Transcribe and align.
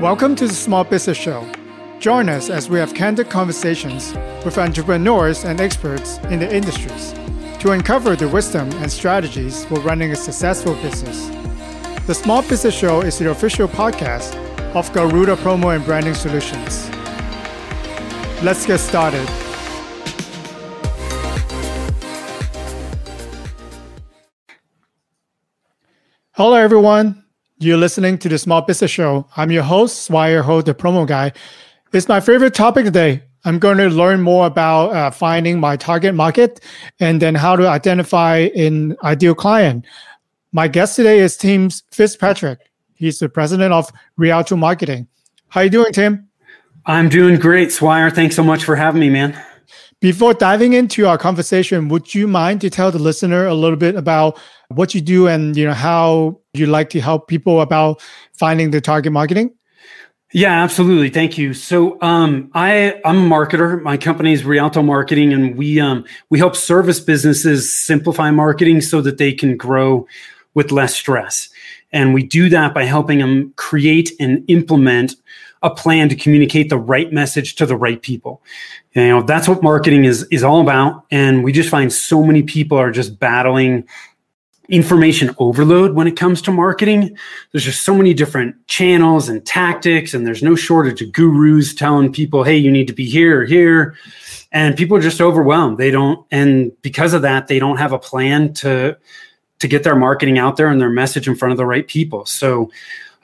Welcome 0.00 0.34
to 0.36 0.48
the 0.48 0.54
Small 0.54 0.82
Business 0.82 1.16
Show. 1.16 1.48
Join 2.00 2.28
us 2.28 2.50
as 2.50 2.68
we 2.68 2.80
have 2.80 2.94
candid 2.94 3.30
conversations 3.30 4.12
with 4.44 4.58
entrepreneurs 4.58 5.44
and 5.44 5.60
experts 5.60 6.18
in 6.30 6.40
the 6.40 6.52
industries 6.52 7.12
to 7.60 7.70
uncover 7.70 8.16
the 8.16 8.26
wisdom 8.26 8.68
and 8.82 8.90
strategies 8.90 9.64
for 9.66 9.78
running 9.80 10.10
a 10.10 10.16
successful 10.16 10.74
business. 10.82 11.28
The 12.08 12.14
Small 12.14 12.42
Business 12.42 12.74
Show 12.74 13.02
is 13.02 13.20
the 13.20 13.30
official 13.30 13.68
podcast 13.68 14.34
of 14.74 14.92
Garuda 14.92 15.36
Promo 15.36 15.76
and 15.76 15.84
Branding 15.84 16.14
Solutions. 16.14 16.90
Let's 18.42 18.66
get 18.66 18.78
started. 18.78 19.28
Hello, 26.32 26.54
everyone. 26.54 27.23
You're 27.58 27.76
listening 27.76 28.18
to 28.18 28.28
the 28.28 28.36
Small 28.36 28.62
Business 28.62 28.90
Show. 28.90 29.28
I'm 29.36 29.52
your 29.52 29.62
host, 29.62 30.02
Swire 30.02 30.42
Ho, 30.42 30.60
the 30.60 30.74
promo 30.74 31.06
guy. 31.06 31.32
It's 31.92 32.08
my 32.08 32.18
favorite 32.18 32.52
topic 32.52 32.84
today. 32.84 33.22
I'm 33.44 33.60
going 33.60 33.78
to 33.78 33.88
learn 33.88 34.22
more 34.22 34.46
about 34.46 34.88
uh, 34.90 35.10
finding 35.12 35.60
my 35.60 35.76
target 35.76 36.16
market 36.16 36.58
and 36.98 37.22
then 37.22 37.36
how 37.36 37.54
to 37.54 37.68
identify 37.68 38.48
an 38.56 38.96
ideal 39.04 39.36
client. 39.36 39.86
My 40.50 40.66
guest 40.66 40.96
today 40.96 41.20
is 41.20 41.36
Tim 41.36 41.70
Fitzpatrick. 41.92 42.58
He's 42.94 43.20
the 43.20 43.28
president 43.28 43.72
of 43.72 43.88
Rialto 44.16 44.56
Marketing. 44.56 45.06
How 45.46 45.60
are 45.60 45.64
you 45.64 45.70
doing, 45.70 45.92
Tim? 45.92 46.28
I'm 46.86 47.08
doing 47.08 47.38
great, 47.38 47.70
Swire. 47.70 48.10
Thanks 48.10 48.34
so 48.34 48.42
much 48.42 48.64
for 48.64 48.74
having 48.74 49.00
me, 49.00 49.10
man. 49.10 49.40
Before 50.04 50.34
diving 50.34 50.74
into 50.74 51.06
our 51.06 51.16
conversation, 51.16 51.88
would 51.88 52.14
you 52.14 52.28
mind 52.28 52.60
to 52.60 52.68
tell 52.68 52.92
the 52.92 52.98
listener 52.98 53.46
a 53.46 53.54
little 53.54 53.78
bit 53.78 53.96
about 53.96 54.38
what 54.68 54.94
you 54.94 55.00
do 55.00 55.28
and 55.28 55.56
you 55.56 55.64
know 55.64 55.72
how 55.72 56.38
you 56.52 56.66
like 56.66 56.90
to 56.90 57.00
help 57.00 57.26
people 57.26 57.62
about 57.62 58.02
finding 58.34 58.70
the 58.70 58.82
target 58.82 59.14
marketing? 59.14 59.54
Yeah, 60.30 60.62
absolutely. 60.62 61.08
Thank 61.08 61.38
you. 61.38 61.54
So, 61.54 61.98
um, 62.02 62.50
I 62.52 63.00
I'm 63.06 63.32
a 63.32 63.34
marketer. 63.34 63.80
My 63.80 63.96
company 63.96 64.34
is 64.34 64.44
Rialto 64.44 64.82
Marketing, 64.82 65.32
and 65.32 65.56
we 65.56 65.80
um, 65.80 66.04
we 66.28 66.38
help 66.38 66.54
service 66.54 67.00
businesses 67.00 67.74
simplify 67.74 68.30
marketing 68.30 68.82
so 68.82 69.00
that 69.00 69.16
they 69.16 69.32
can 69.32 69.56
grow 69.56 70.06
with 70.52 70.70
less 70.70 70.94
stress. 70.94 71.48
And 71.92 72.12
we 72.12 72.22
do 72.24 72.50
that 72.50 72.74
by 72.74 72.84
helping 72.84 73.20
them 73.20 73.54
create 73.56 74.12
and 74.20 74.44
implement 74.48 75.14
a 75.64 75.74
plan 75.74 76.08
to 76.10 76.14
communicate 76.14 76.68
the 76.68 76.78
right 76.78 77.10
message 77.12 77.56
to 77.56 77.66
the 77.66 77.76
right 77.76 78.00
people. 78.00 78.42
You 78.92 79.08
know, 79.08 79.22
that's 79.22 79.48
what 79.48 79.62
marketing 79.62 80.04
is 80.04 80.22
is 80.30 80.44
all 80.44 80.60
about. 80.60 81.04
And 81.10 81.42
we 81.42 81.50
just 81.50 81.70
find 81.70 81.92
so 81.92 82.22
many 82.22 82.42
people 82.42 82.78
are 82.78 82.92
just 82.92 83.18
battling 83.18 83.88
information 84.68 85.34
overload 85.38 85.94
when 85.94 86.06
it 86.06 86.16
comes 86.16 86.40
to 86.42 86.52
marketing. 86.52 87.16
There's 87.50 87.64
just 87.64 87.84
so 87.84 87.94
many 87.94 88.14
different 88.14 88.54
channels 88.66 89.28
and 89.28 89.44
tactics, 89.44 90.14
and 90.14 90.26
there's 90.26 90.42
no 90.42 90.54
shortage 90.54 91.02
of 91.02 91.12
gurus 91.12 91.74
telling 91.74 92.12
people, 92.12 92.44
hey, 92.44 92.56
you 92.56 92.70
need 92.70 92.86
to 92.86 92.94
be 92.94 93.08
here 93.08 93.40
or 93.40 93.44
here. 93.44 93.96
And 94.52 94.76
people 94.76 94.96
are 94.96 95.02
just 95.02 95.20
overwhelmed. 95.20 95.78
They 95.78 95.90
don't, 95.90 96.24
and 96.30 96.70
because 96.82 97.14
of 97.14 97.22
that, 97.22 97.48
they 97.48 97.58
don't 97.58 97.78
have 97.78 97.92
a 97.92 97.98
plan 97.98 98.52
to 98.54 98.96
to 99.60 99.68
get 99.68 99.82
their 99.82 99.96
marketing 99.96 100.38
out 100.38 100.56
there 100.56 100.68
and 100.68 100.80
their 100.80 100.90
message 100.90 101.26
in 101.26 101.34
front 101.34 101.52
of 101.52 101.58
the 101.58 101.64
right 101.64 101.86
people. 101.86 102.26
So 102.26 102.70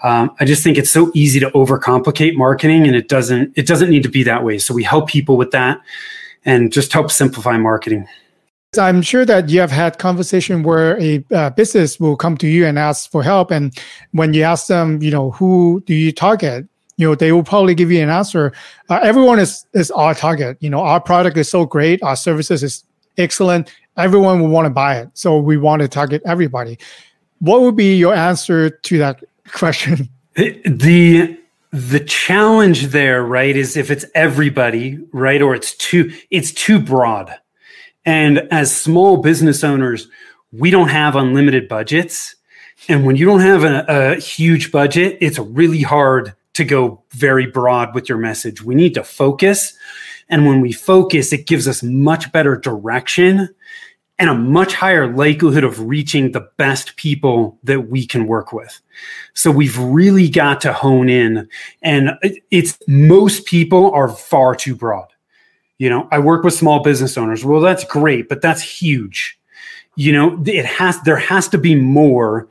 um, 0.02 0.34
I 0.40 0.44
just 0.44 0.62
think 0.62 0.78
it's 0.78 0.90
so 0.90 1.10
easy 1.14 1.40
to 1.40 1.50
overcomplicate 1.50 2.36
marketing, 2.36 2.86
and 2.86 2.96
it 2.96 3.08
doesn't 3.08 3.52
it 3.56 3.66
doesn't 3.66 3.90
need 3.90 4.02
to 4.02 4.08
be 4.08 4.22
that 4.24 4.44
way. 4.44 4.58
So 4.58 4.74
we 4.74 4.82
help 4.82 5.08
people 5.08 5.36
with 5.36 5.50
that, 5.50 5.80
and 6.44 6.72
just 6.72 6.92
help 6.92 7.10
simplify 7.10 7.56
marketing. 7.58 8.06
I'm 8.78 9.02
sure 9.02 9.24
that 9.24 9.48
you 9.48 9.58
have 9.60 9.72
had 9.72 9.98
conversation 9.98 10.62
where 10.62 11.00
a 11.00 11.24
uh, 11.34 11.50
business 11.50 11.98
will 11.98 12.16
come 12.16 12.36
to 12.36 12.46
you 12.46 12.66
and 12.66 12.78
ask 12.78 13.10
for 13.10 13.22
help, 13.22 13.50
and 13.50 13.76
when 14.12 14.32
you 14.32 14.42
ask 14.42 14.68
them, 14.68 15.02
you 15.02 15.10
know, 15.10 15.32
who 15.32 15.82
do 15.86 15.94
you 15.94 16.12
target? 16.12 16.66
You 16.96 17.08
know, 17.08 17.14
they 17.14 17.32
will 17.32 17.42
probably 17.42 17.74
give 17.74 17.90
you 17.90 18.02
an 18.02 18.10
answer. 18.10 18.52
Uh, 18.88 19.00
everyone 19.02 19.38
is 19.38 19.66
is 19.74 19.90
our 19.90 20.14
target. 20.14 20.56
You 20.60 20.70
know, 20.70 20.80
our 20.80 21.00
product 21.00 21.36
is 21.36 21.48
so 21.48 21.66
great, 21.66 22.02
our 22.02 22.16
services 22.16 22.62
is 22.62 22.84
excellent. 23.18 23.70
Everyone 23.96 24.40
will 24.40 24.48
want 24.48 24.66
to 24.66 24.70
buy 24.70 24.98
it, 24.98 25.10
so 25.14 25.38
we 25.38 25.56
want 25.56 25.82
to 25.82 25.88
target 25.88 26.22
everybody. 26.24 26.78
What 27.40 27.62
would 27.62 27.76
be 27.76 27.96
your 27.96 28.14
answer 28.14 28.70
to 28.70 28.98
that 28.98 29.24
question? 29.50 30.08
The 30.34 31.38
the 31.72 32.00
challenge 32.00 32.88
there, 32.88 33.22
right, 33.22 33.56
is 33.56 33.76
if 33.76 33.90
it's 33.90 34.04
everybody, 34.14 34.98
right, 35.12 35.40
or 35.40 35.54
it's 35.54 35.74
too 35.74 36.12
it's 36.30 36.52
too 36.52 36.80
broad 36.80 37.34
and 38.04 38.48
as 38.50 38.74
small 38.74 39.18
business 39.18 39.62
owners, 39.62 40.08
we 40.52 40.70
don't 40.70 40.88
have 40.88 41.16
unlimited 41.16 41.68
budgets. 41.68 42.34
And 42.88 43.04
when 43.04 43.16
you 43.16 43.26
don't 43.26 43.40
have 43.40 43.64
a, 43.64 43.84
a, 43.88 44.14
huge 44.16 44.72
budget, 44.72 45.18
it's 45.20 45.38
really 45.38 45.82
hard 45.82 46.34
to 46.54 46.64
go 46.64 47.02
very 47.10 47.46
broad 47.46 47.94
with 47.94 48.08
your 48.08 48.18
message. 48.18 48.62
We 48.62 48.74
need 48.74 48.94
to 48.94 49.04
focus. 49.04 49.74
And 50.28 50.46
when 50.46 50.60
we 50.60 50.72
focus, 50.72 51.32
it 51.32 51.46
gives 51.46 51.68
us 51.68 51.82
much 51.82 52.32
better 52.32 52.56
direction 52.56 53.54
and 54.20 54.30
a 54.30 54.34
much 54.34 54.74
higher 54.74 55.12
likelihood 55.12 55.64
of 55.64 55.80
reaching 55.80 56.30
the 56.30 56.48
best 56.56 56.94
people 56.96 57.58
that 57.64 57.88
we 57.88 58.06
can 58.06 58.28
work 58.28 58.52
with. 58.52 58.80
So 59.34 59.50
we've 59.50 59.78
really 59.78 60.28
got 60.28 60.60
to 60.60 60.72
hone 60.72 61.08
in. 61.08 61.48
And 61.82 62.10
it's 62.50 62.78
most 62.86 63.46
people 63.46 63.90
are 63.92 64.08
far 64.08 64.54
too 64.54 64.76
broad 64.76 65.08
you 65.80 65.90
know 65.90 66.06
i 66.12 66.18
work 66.20 66.44
with 66.44 66.54
small 66.54 66.80
business 66.80 67.18
owners 67.18 67.44
well 67.44 67.60
that's 67.60 67.82
great 67.82 68.28
but 68.28 68.40
that's 68.40 68.62
huge 68.62 69.36
you 69.96 70.12
know 70.12 70.40
it 70.46 70.64
has 70.64 71.00
there 71.02 71.16
has 71.16 71.48
to 71.48 71.58
be 71.58 71.74
more 71.74 72.46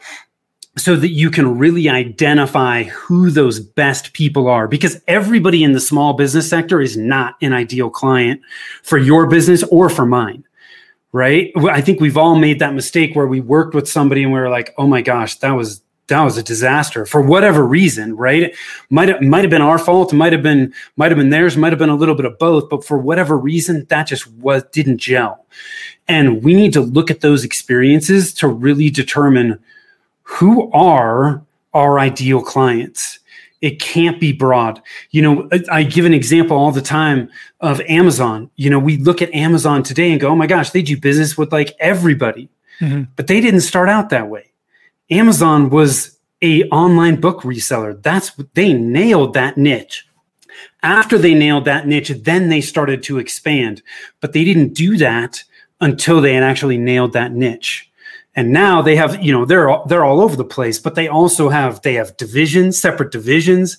so 0.76 0.96
that 0.96 1.10
you 1.10 1.30
can 1.30 1.58
really 1.58 1.90
identify 1.90 2.84
who 2.84 3.30
those 3.30 3.60
best 3.60 4.14
people 4.14 4.48
are 4.48 4.68
because 4.68 5.02
everybody 5.08 5.64
in 5.64 5.74
the 5.74 5.80
small 5.80 6.14
business 6.14 6.50
sector 6.50 6.82
is 6.82 6.98
not 6.98 7.36
an 7.42 7.54
ideal 7.54 7.90
client 7.90 8.42
for 8.84 8.98
your 8.98 9.28
business 9.28 9.64
or 9.64 9.90
for 9.90 10.06
mine 10.06 10.44
right 11.12 11.52
i 11.70 11.82
think 11.82 12.00
we've 12.00 12.18
all 12.18 12.36
made 12.36 12.60
that 12.60 12.74
mistake 12.74 13.16
where 13.16 13.28
we 13.28 13.40
worked 13.40 13.74
with 13.74 13.90
somebody 13.90 14.24
and 14.24 14.32
we 14.32 14.40
were 14.40 14.50
like 14.50 14.74
oh 14.78 14.88
my 14.88 15.02
gosh 15.02 15.36
that 15.38 15.52
was 15.52 15.82
that 16.10 16.24
was 16.24 16.38
a 16.38 16.44
disaster 16.44 17.06
for 17.06 17.22
whatever 17.22 17.66
reason, 17.66 18.16
right? 18.16 18.54
Might 18.90 19.10
have 19.10 19.22
might 19.22 19.44
have 19.44 19.50
been 19.50 19.62
our 19.62 19.80
fault, 19.80 20.12
might 20.12 20.34
have 20.34 20.44
been 20.44 20.74
might 20.98 21.12
have 21.12 21.18
been 21.18 21.30
theirs, 21.30 21.56
might 21.56 21.72
have 21.72 21.80
been 21.80 21.90
a 21.90 21.96
little 21.96 22.16
bit 22.16 22.26
of 22.26 22.38
both, 22.38 22.70
but 22.70 22.84
for 22.84 22.98
whatever 22.98 23.38
reason, 23.38 23.86
that 23.90 24.08
just 24.08 24.28
was 24.34 24.64
didn't 24.72 24.98
gel. 24.98 25.46
And 26.08 26.44
we 26.44 26.54
need 26.54 26.74
to 26.74 26.82
look 26.82 27.10
at 27.10 27.22
those 27.22 27.44
experiences 27.44 28.34
to 28.36 28.48
really 28.48 28.90
determine 28.90 29.60
who 30.24 30.70
are 30.72 31.42
our 31.74 32.00
ideal 32.00 32.42
clients. 32.42 33.20
It 33.62 33.80
can't 33.82 34.20
be 34.20 34.32
broad. 34.32 34.82
You 35.12 35.22
know, 35.22 35.50
I 35.70 35.84
give 35.84 36.06
an 36.06 36.14
example 36.14 36.56
all 36.56 36.72
the 36.72 36.82
time 36.82 37.30
of 37.60 37.82
Amazon. 37.82 38.50
You 38.56 38.70
know, 38.70 38.80
we 38.80 38.98
look 38.98 39.22
at 39.22 39.34
Amazon 39.34 39.84
today 39.84 40.12
and 40.12 40.22
go, 40.22 40.30
oh 40.30 40.36
my 40.36 40.48
gosh, 40.48 40.70
they 40.70 40.82
do 40.82 40.98
business 40.98 41.38
with 41.38 41.52
like 41.52 41.76
everybody. 41.80 42.50
Mm-hmm. 42.80 43.12
But 43.16 43.28
they 43.28 43.42
didn't 43.42 43.62
start 43.62 43.90
out 43.90 44.10
that 44.10 44.30
way 44.30 44.50
Amazon 45.10 45.70
was 45.70 46.18
a 46.42 46.64
online 46.66 47.20
book 47.20 47.42
reseller. 47.42 48.02
That's 48.02 48.38
what 48.38 48.54
they 48.54 48.74
nailed 48.74 49.34
that 49.34 49.58
niche. 49.58 50.08
After 50.84 51.18
they 51.18 51.34
nailed 51.34 51.66
that 51.66 51.88
niche, 51.88 52.10
then 52.22 52.50
they 52.50 52.62
started 52.62 53.04
to 53.04 53.18
expand, 53.18 53.82
but 54.22 54.34
they 54.34 54.44
didn't 54.44 54.74
do 54.74 54.98
that 54.98 55.44
until 55.82 56.22
they 56.22 56.34
had 56.34 56.44
actually 56.44 56.78
nailed 56.78 57.14
that 57.14 57.34
niche. 57.34 57.89
And 58.36 58.52
now 58.52 58.82
they 58.82 58.96
have, 58.96 59.24
you 59.24 59.32
know, 59.32 59.46
they're 59.46 59.70
all, 59.70 59.86
they're 59.86 60.06
all 60.06 60.22
over 60.22 60.36
the 60.36 60.46
place, 60.46 60.80
but 60.80 60.96
they 60.96 61.08
also 61.08 61.50
have 61.50 61.82
they 61.82 61.96
have 61.96 62.16
divisions, 62.18 62.80
separate 62.80 63.12
divisions, 63.12 63.78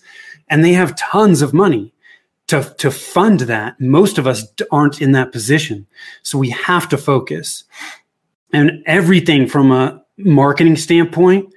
and 0.49 0.65
they 0.65 0.73
have 0.73 0.97
tons 0.97 1.41
of 1.41 1.55
money 1.55 1.95
to 2.49 2.75
to 2.79 2.91
fund 2.91 3.41
that. 3.41 3.81
Most 3.81 4.19
of 4.19 4.27
us 4.27 4.45
aren't 4.71 5.01
in 5.01 5.13
that 5.13 5.33
position, 5.33 5.87
so 6.23 6.39
we 6.39 6.51
have 6.51 6.89
to 6.89 6.99
focus. 6.99 7.65
And 8.53 8.83
everything 8.87 9.47
from 9.47 9.71
a 9.71 10.05
marketing 10.19 10.77
standpoint 10.77 11.53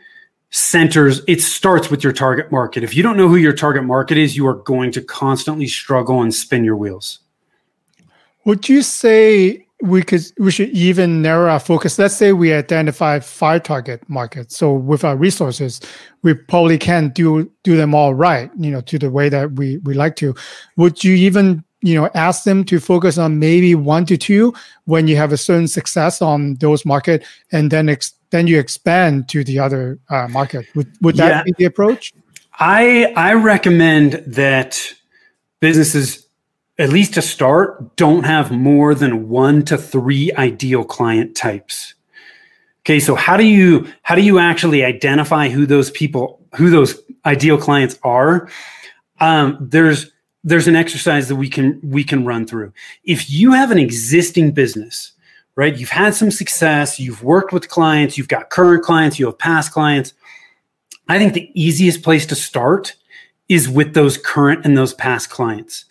centers 0.55 1.21
it 1.27 1.41
starts 1.41 1.89
with 1.89 2.03
your 2.03 2.13
target 2.13 2.51
market 2.51 2.83
if 2.83 2.95
you 2.95 3.01
don't 3.01 3.17
know 3.17 3.27
who 3.27 3.37
your 3.37 3.53
target 3.53 3.83
market 3.83 4.19
is 4.19 4.37
you 4.37 4.45
are 4.45 4.53
going 4.53 4.91
to 4.91 5.01
constantly 5.01 5.65
struggle 5.65 6.21
and 6.21 6.33
spin 6.33 6.63
your 6.63 6.77
wheels 6.77 7.19
would 8.45 8.69
you 8.69 8.83
say 8.83 9.65
we 9.83 10.01
could 10.01 10.23
we 10.39 10.49
should 10.49 10.69
even 10.69 11.21
narrow 11.21 11.51
our 11.51 11.59
focus. 11.59 11.99
Let's 11.99 12.15
say 12.15 12.31
we 12.31 12.53
identify 12.53 13.19
five 13.19 13.63
target 13.63 14.01
markets. 14.07 14.55
So 14.55 14.71
with 14.71 15.03
our 15.03 15.17
resources 15.17 15.81
we 16.21 16.33
probably 16.33 16.77
can't 16.77 17.13
do 17.13 17.51
do 17.63 17.75
them 17.75 17.93
all 17.93 18.13
right 18.13 18.49
you 18.57 18.71
know 18.71 18.79
to 18.79 18.97
the 18.97 19.11
way 19.11 19.27
that 19.27 19.51
we 19.53 19.77
we 19.79 19.93
like 19.93 20.15
to. 20.17 20.33
Would 20.77 21.03
you 21.03 21.13
even 21.15 21.65
you 21.81 21.95
know 21.95 22.09
ask 22.15 22.45
them 22.45 22.63
to 22.65 22.79
focus 22.79 23.17
on 23.17 23.39
maybe 23.39 23.75
one 23.75 24.05
to 24.05 24.15
two 24.15 24.53
when 24.85 25.09
you 25.09 25.17
have 25.17 25.33
a 25.33 25.37
certain 25.37 25.67
success 25.67 26.21
on 26.21 26.55
those 26.55 26.85
market 26.85 27.25
and 27.51 27.69
then 27.69 27.89
ex- 27.89 28.13
then 28.29 28.47
you 28.47 28.57
expand 28.59 29.27
to 29.29 29.43
the 29.43 29.59
other 29.59 29.99
uh, 30.09 30.29
market? 30.29 30.65
Would, 30.75 30.87
would 31.01 31.17
that 31.17 31.29
yeah. 31.29 31.43
be 31.43 31.53
the 31.57 31.65
approach? 31.65 32.13
I 32.57 33.11
i 33.17 33.33
recommend 33.33 34.23
that 34.27 34.93
businesses 35.59 36.25
at 36.79 36.89
least 36.89 37.13
to 37.13 37.21
start 37.21 37.95
don't 37.95 38.23
have 38.23 38.51
more 38.51 38.95
than 38.95 39.29
one 39.29 39.63
to 39.63 39.77
three 39.77 40.31
ideal 40.33 40.83
client 40.83 41.35
types 41.35 41.93
okay 42.81 42.99
so 42.99 43.15
how 43.15 43.37
do 43.37 43.45
you 43.45 43.87
how 44.01 44.15
do 44.15 44.21
you 44.21 44.39
actually 44.39 44.83
identify 44.83 45.49
who 45.49 45.65
those 45.65 45.91
people 45.91 46.43
who 46.55 46.69
those 46.69 47.01
ideal 47.25 47.57
clients 47.57 47.99
are, 48.03 48.49
um, 49.19 49.57
there's 49.59 50.11
there's 50.43 50.67
an 50.67 50.75
exercise 50.75 51.29
that 51.29 51.35
we 51.35 51.49
can 51.49 51.79
we 51.83 52.03
can 52.03 52.25
run 52.25 52.45
through. 52.45 52.73
If 53.03 53.29
you 53.29 53.53
have 53.53 53.71
an 53.71 53.79
existing 53.79 54.51
business, 54.51 55.13
right? 55.55 55.77
You've 55.77 55.89
had 55.89 56.15
some 56.15 56.31
success, 56.31 56.99
you've 56.99 57.23
worked 57.23 57.53
with 57.53 57.69
clients, 57.69 58.17
you've 58.17 58.27
got 58.27 58.49
current 58.49 58.83
clients, 58.83 59.19
you 59.19 59.25
have 59.27 59.37
past 59.37 59.71
clients. 59.71 60.13
I 61.07 61.17
think 61.17 61.33
the 61.33 61.51
easiest 61.53 62.01
place 62.01 62.25
to 62.27 62.35
start 62.35 62.95
is 63.49 63.69
with 63.69 63.93
those 63.93 64.17
current 64.17 64.65
and 64.65 64.77
those 64.77 64.93
past 64.93 65.29
clients. 65.29 65.85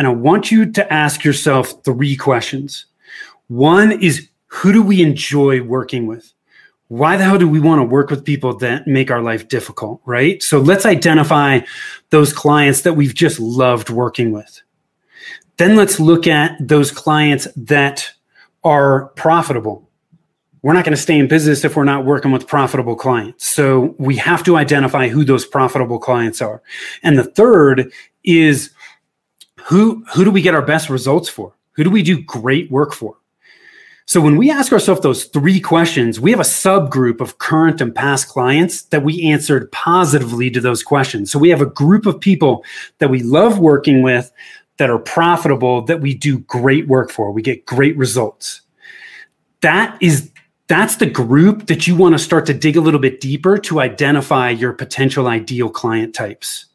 And 0.00 0.06
I 0.06 0.12
want 0.12 0.50
you 0.50 0.64
to 0.64 0.90
ask 0.90 1.24
yourself 1.24 1.84
three 1.84 2.16
questions. 2.16 2.86
One 3.48 3.92
is 4.00 4.30
who 4.46 4.72
do 4.72 4.82
we 4.82 5.02
enjoy 5.02 5.60
working 5.62 6.06
with? 6.06 6.32
Why 6.88 7.18
the 7.18 7.24
hell 7.24 7.36
do 7.36 7.46
we 7.46 7.60
want 7.60 7.80
to 7.80 7.84
work 7.84 8.08
with 8.08 8.24
people 8.24 8.56
that 8.60 8.86
make 8.86 9.10
our 9.10 9.20
life 9.20 9.48
difficult, 9.48 10.00
right? 10.06 10.42
So 10.42 10.58
let's 10.58 10.86
identify 10.86 11.60
those 12.08 12.32
clients 12.32 12.80
that 12.80 12.94
we've 12.94 13.14
just 13.14 13.38
loved 13.38 13.90
working 13.90 14.32
with. 14.32 14.62
Then 15.58 15.76
let's 15.76 16.00
look 16.00 16.26
at 16.26 16.56
those 16.66 16.90
clients 16.90 17.46
that 17.54 18.10
are 18.64 19.08
profitable. 19.16 19.86
We're 20.62 20.72
not 20.72 20.86
going 20.86 20.96
to 20.96 21.02
stay 21.02 21.18
in 21.18 21.28
business 21.28 21.62
if 21.62 21.76
we're 21.76 21.84
not 21.84 22.06
working 22.06 22.32
with 22.32 22.46
profitable 22.46 22.96
clients. 22.96 23.52
So 23.52 23.94
we 23.98 24.16
have 24.16 24.42
to 24.44 24.56
identify 24.56 25.08
who 25.08 25.24
those 25.24 25.44
profitable 25.44 25.98
clients 25.98 26.40
are. 26.40 26.62
And 27.02 27.18
the 27.18 27.24
third 27.24 27.92
is 28.24 28.70
who 29.70 30.04
who 30.12 30.24
do 30.24 30.32
we 30.32 30.42
get 30.42 30.54
our 30.54 30.62
best 30.62 30.90
results 30.90 31.28
for? 31.28 31.54
Who 31.72 31.84
do 31.84 31.90
we 31.90 32.02
do 32.02 32.20
great 32.20 32.70
work 32.72 32.92
for? 32.92 33.16
So 34.04 34.20
when 34.20 34.36
we 34.36 34.50
ask 34.50 34.72
ourselves 34.72 35.02
those 35.02 35.26
three 35.26 35.60
questions, 35.60 36.18
we 36.18 36.32
have 36.32 36.40
a 36.40 36.42
subgroup 36.42 37.20
of 37.20 37.38
current 37.38 37.80
and 37.80 37.94
past 37.94 38.26
clients 38.26 38.82
that 38.86 39.04
we 39.04 39.22
answered 39.22 39.70
positively 39.70 40.50
to 40.50 40.60
those 40.60 40.82
questions. 40.82 41.30
So 41.30 41.38
we 41.38 41.50
have 41.50 41.60
a 41.60 41.66
group 41.66 42.04
of 42.04 42.18
people 42.18 42.64
that 42.98 43.10
we 43.10 43.22
love 43.22 43.60
working 43.60 44.02
with 44.02 44.32
that 44.78 44.90
are 44.90 44.98
profitable 44.98 45.82
that 45.82 46.00
we 46.00 46.14
do 46.14 46.40
great 46.40 46.88
work 46.88 47.12
for. 47.12 47.30
We 47.30 47.40
get 47.40 47.64
great 47.64 47.96
results. 47.96 48.62
That 49.60 49.96
is 50.02 50.32
that's 50.66 50.96
the 50.96 51.06
group 51.06 51.68
that 51.68 51.86
you 51.86 51.94
want 51.94 52.14
to 52.14 52.18
start 52.18 52.46
to 52.46 52.54
dig 52.54 52.76
a 52.76 52.80
little 52.80 52.98
bit 52.98 53.20
deeper 53.20 53.56
to 53.58 53.78
identify 53.78 54.50
your 54.50 54.72
potential 54.72 55.28
ideal 55.28 55.70
client 55.70 56.12
types. 56.12 56.66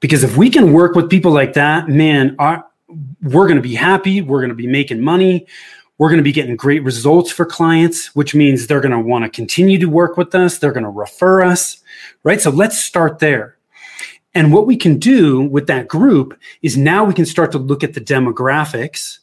Because 0.00 0.24
if 0.24 0.36
we 0.36 0.50
can 0.50 0.72
work 0.72 0.94
with 0.94 1.10
people 1.10 1.30
like 1.30 1.52
that, 1.54 1.88
man, 1.88 2.34
our, 2.38 2.66
we're 3.22 3.46
going 3.46 3.56
to 3.56 3.62
be 3.62 3.74
happy. 3.74 4.22
We're 4.22 4.40
going 4.40 4.50
to 4.50 4.54
be 4.54 4.66
making 4.66 5.00
money. 5.00 5.46
We're 5.98 6.08
going 6.08 6.18
to 6.18 6.24
be 6.24 6.32
getting 6.32 6.56
great 6.56 6.82
results 6.82 7.30
for 7.30 7.44
clients, 7.44 8.14
which 8.16 8.34
means 8.34 8.66
they're 8.66 8.80
going 8.80 8.92
to 8.92 8.98
want 8.98 9.24
to 9.24 9.30
continue 9.30 9.78
to 9.78 9.86
work 9.86 10.16
with 10.16 10.34
us. 10.34 10.58
They're 10.58 10.72
going 10.72 10.84
to 10.84 10.90
refer 10.90 11.42
us, 11.42 11.82
right? 12.24 12.40
So 12.40 12.50
let's 12.50 12.82
start 12.82 13.18
there. 13.18 13.58
And 14.34 14.52
what 14.52 14.66
we 14.66 14.76
can 14.76 14.98
do 14.98 15.42
with 15.42 15.66
that 15.66 15.88
group 15.88 16.38
is 16.62 16.76
now 16.76 17.04
we 17.04 17.14
can 17.14 17.26
start 17.26 17.52
to 17.52 17.58
look 17.58 17.84
at 17.84 17.94
the 17.94 18.00
demographics, 18.00 19.18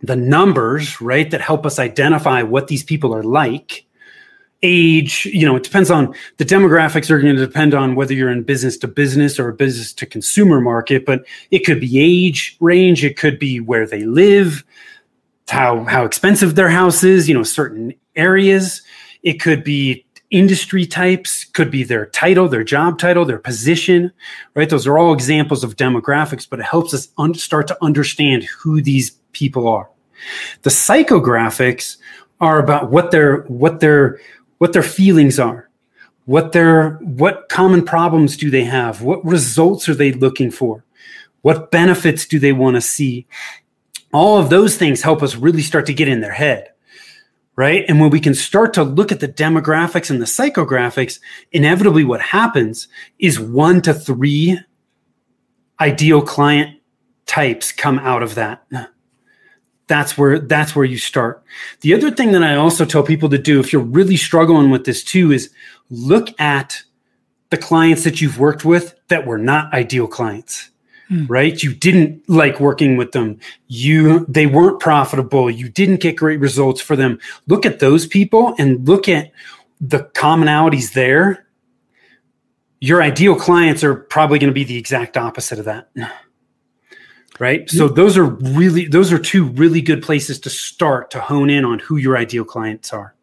the 0.00 0.14
numbers, 0.14 1.00
right, 1.00 1.30
that 1.30 1.40
help 1.40 1.66
us 1.66 1.78
identify 1.78 2.42
what 2.42 2.68
these 2.68 2.84
people 2.84 3.14
are 3.14 3.22
like 3.22 3.84
age 4.62 5.24
you 5.24 5.46
know 5.46 5.56
it 5.56 5.62
depends 5.62 5.90
on 5.90 6.14
the 6.36 6.44
demographics 6.44 7.10
are 7.10 7.18
going 7.18 7.34
to 7.34 7.46
depend 7.46 7.72
on 7.72 7.94
whether 7.94 8.12
you're 8.12 8.30
in 8.30 8.42
business 8.42 8.76
to 8.76 8.86
business 8.86 9.38
or 9.38 9.48
a 9.48 9.54
business 9.54 9.90
to 9.90 10.04
consumer 10.04 10.60
market 10.60 11.06
but 11.06 11.24
it 11.50 11.60
could 11.60 11.80
be 11.80 11.98
age 11.98 12.58
range 12.60 13.02
it 13.02 13.16
could 13.16 13.38
be 13.38 13.58
where 13.58 13.86
they 13.86 14.04
live 14.04 14.62
how 15.50 15.84
how 15.84 16.04
expensive 16.04 16.54
their 16.54 16.68
house 16.68 17.04
is 17.04 17.28
you 17.28 17.34
know 17.34 17.42
certain 17.42 17.92
areas. 18.16 18.82
It 19.22 19.34
could 19.34 19.64
be 19.64 20.04
industry 20.30 20.86
types 20.86 21.44
could 21.44 21.72
be 21.72 21.82
their 21.82 22.06
title 22.06 22.48
their 22.48 22.62
job 22.62 22.98
title 23.00 23.24
their 23.24 23.38
position 23.38 24.12
right? 24.54 24.70
Those 24.70 24.86
are 24.86 24.96
all 24.96 25.12
examples 25.12 25.64
of 25.64 25.76
demographics 25.76 26.48
but 26.48 26.60
it 26.60 26.66
helps 26.66 26.94
us 26.94 27.08
un- 27.18 27.34
start 27.34 27.66
to 27.68 27.78
understand 27.82 28.44
who 28.44 28.80
these 28.80 29.10
people 29.32 29.66
are. 29.66 29.90
The 30.62 30.70
psychographics 30.70 31.96
are 32.40 32.60
about 32.60 32.90
what 32.90 33.10
their 33.10 33.42
what 33.42 33.80
their 33.80 34.20
what 34.60 34.74
their 34.74 34.82
feelings 34.82 35.38
are, 35.38 35.70
what 36.26 36.52
their 36.52 36.90
what 36.96 37.48
common 37.48 37.82
problems 37.82 38.36
do 38.36 38.50
they 38.50 38.64
have, 38.64 39.00
what 39.00 39.24
results 39.24 39.88
are 39.88 39.94
they 39.94 40.12
looking 40.12 40.50
for, 40.50 40.84
what 41.40 41.70
benefits 41.70 42.26
do 42.26 42.38
they 42.38 42.52
want 42.52 42.76
to 42.76 42.80
see. 42.82 43.26
All 44.12 44.36
of 44.36 44.50
those 44.50 44.76
things 44.76 45.00
help 45.00 45.22
us 45.22 45.34
really 45.34 45.62
start 45.62 45.86
to 45.86 45.94
get 45.94 46.08
in 46.08 46.20
their 46.20 46.32
head. 46.32 46.72
Right. 47.56 47.86
And 47.88 48.00
when 48.00 48.10
we 48.10 48.20
can 48.20 48.34
start 48.34 48.74
to 48.74 48.84
look 48.84 49.10
at 49.10 49.20
the 49.20 49.28
demographics 49.28 50.10
and 50.10 50.20
the 50.20 50.26
psychographics, 50.26 51.20
inevitably 51.52 52.04
what 52.04 52.20
happens 52.20 52.86
is 53.18 53.40
one 53.40 53.80
to 53.82 53.94
three 53.94 54.58
ideal 55.80 56.20
client 56.20 56.78
types 57.24 57.72
come 57.72 57.98
out 57.98 58.22
of 58.22 58.34
that 58.34 58.62
that's 59.90 60.16
where 60.16 60.38
that's 60.38 60.76
where 60.76 60.84
you 60.84 60.96
start. 60.96 61.42
The 61.80 61.92
other 61.92 62.12
thing 62.12 62.30
that 62.32 62.44
i 62.44 62.54
also 62.54 62.84
tell 62.84 63.02
people 63.02 63.28
to 63.28 63.38
do 63.38 63.58
if 63.58 63.72
you're 63.72 63.82
really 63.82 64.16
struggling 64.16 64.70
with 64.70 64.84
this 64.84 65.02
too 65.02 65.32
is 65.32 65.50
look 65.90 66.28
at 66.40 66.80
the 67.50 67.58
clients 67.58 68.04
that 68.04 68.20
you've 68.20 68.38
worked 68.38 68.64
with 68.64 68.94
that 69.08 69.26
were 69.26 69.36
not 69.36 69.74
ideal 69.74 70.06
clients 70.06 70.70
hmm. 71.08 71.26
right? 71.26 71.60
You 71.60 71.74
didn't 71.74 72.22
like 72.28 72.60
working 72.60 72.96
with 72.96 73.10
them. 73.10 73.40
You 73.66 74.24
they 74.26 74.46
weren't 74.46 74.78
profitable. 74.78 75.50
You 75.50 75.68
didn't 75.68 76.00
get 76.00 76.16
great 76.16 76.38
results 76.38 76.80
for 76.80 76.94
them. 76.94 77.18
Look 77.48 77.66
at 77.66 77.80
those 77.80 78.06
people 78.06 78.54
and 78.58 78.86
look 78.86 79.08
at 79.08 79.32
the 79.80 80.04
commonalities 80.14 80.92
there. 80.92 81.46
Your 82.80 83.02
ideal 83.02 83.34
clients 83.34 83.82
are 83.82 83.96
probably 83.96 84.38
going 84.38 84.50
to 84.50 84.54
be 84.54 84.64
the 84.64 84.78
exact 84.78 85.16
opposite 85.16 85.58
of 85.58 85.64
that 85.64 85.90
right? 87.40 87.68
So 87.68 87.88
those 87.88 88.16
are 88.16 88.26
really 88.26 88.86
those 88.86 89.12
are 89.12 89.18
two 89.18 89.46
really 89.46 89.80
good 89.80 90.02
places 90.02 90.38
to 90.40 90.50
start 90.50 91.10
to 91.10 91.20
hone 91.20 91.50
in 91.50 91.64
on 91.64 91.80
who 91.80 91.96
your 91.96 92.16
ideal 92.16 92.44
clients 92.44 92.92
are. 92.92 93.14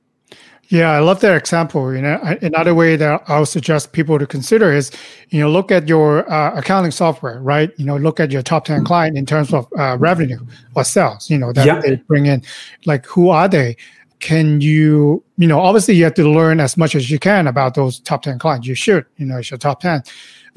Yeah 0.70 0.92
i 0.92 1.00
love 1.00 1.22
that 1.22 1.34
example 1.38 1.96
you 1.96 2.02
know 2.02 2.20
another 2.42 2.76
way 2.76 2.98
that 2.98 3.24
i'll 3.28 3.46
suggest 3.46 3.94
people 3.94 4.20
to 4.20 4.28
consider 4.28 4.74
is 4.74 4.92
you 5.30 5.40
know 5.40 5.50
look 5.50 5.72
at 5.72 5.88
your 5.88 6.30
uh, 6.30 6.52
accounting 6.56 6.92
software 6.92 7.40
right? 7.40 7.72
You 7.78 7.86
know 7.86 7.96
look 7.96 8.20
at 8.20 8.32
your 8.32 8.42
top 8.42 8.66
10 8.66 8.84
client 8.84 9.18
in 9.18 9.26
terms 9.26 9.54
of 9.54 9.66
uh, 9.80 9.96
revenue 9.98 10.40
or 10.76 10.84
sales 10.84 11.30
you 11.30 11.38
know 11.38 11.54
that 11.54 11.82
they 11.84 11.96
bring 11.96 12.26
in. 12.26 12.44
Like 12.86 13.06
who 13.06 13.30
are 13.30 13.48
they? 13.48 13.78
Can 14.20 14.60
you 14.60 15.24
you 15.38 15.48
know 15.48 15.62
obviously 15.62 15.96
you 15.96 16.04
have 16.04 16.16
to 16.16 16.30
learn 16.30 16.60
as 16.60 16.76
much 16.76 16.96
as 16.96 17.10
you 17.10 17.20
can 17.20 17.48
about 17.48 17.76
those 17.76 18.00
top 18.02 18.24
10 18.24 18.38
clients. 18.38 18.68
You 18.68 18.76
should 18.76 19.06
you 19.16 19.26
know 19.26 19.38
it's 19.38 19.50
your 19.50 19.58
top 19.58 19.80
10 19.80 20.04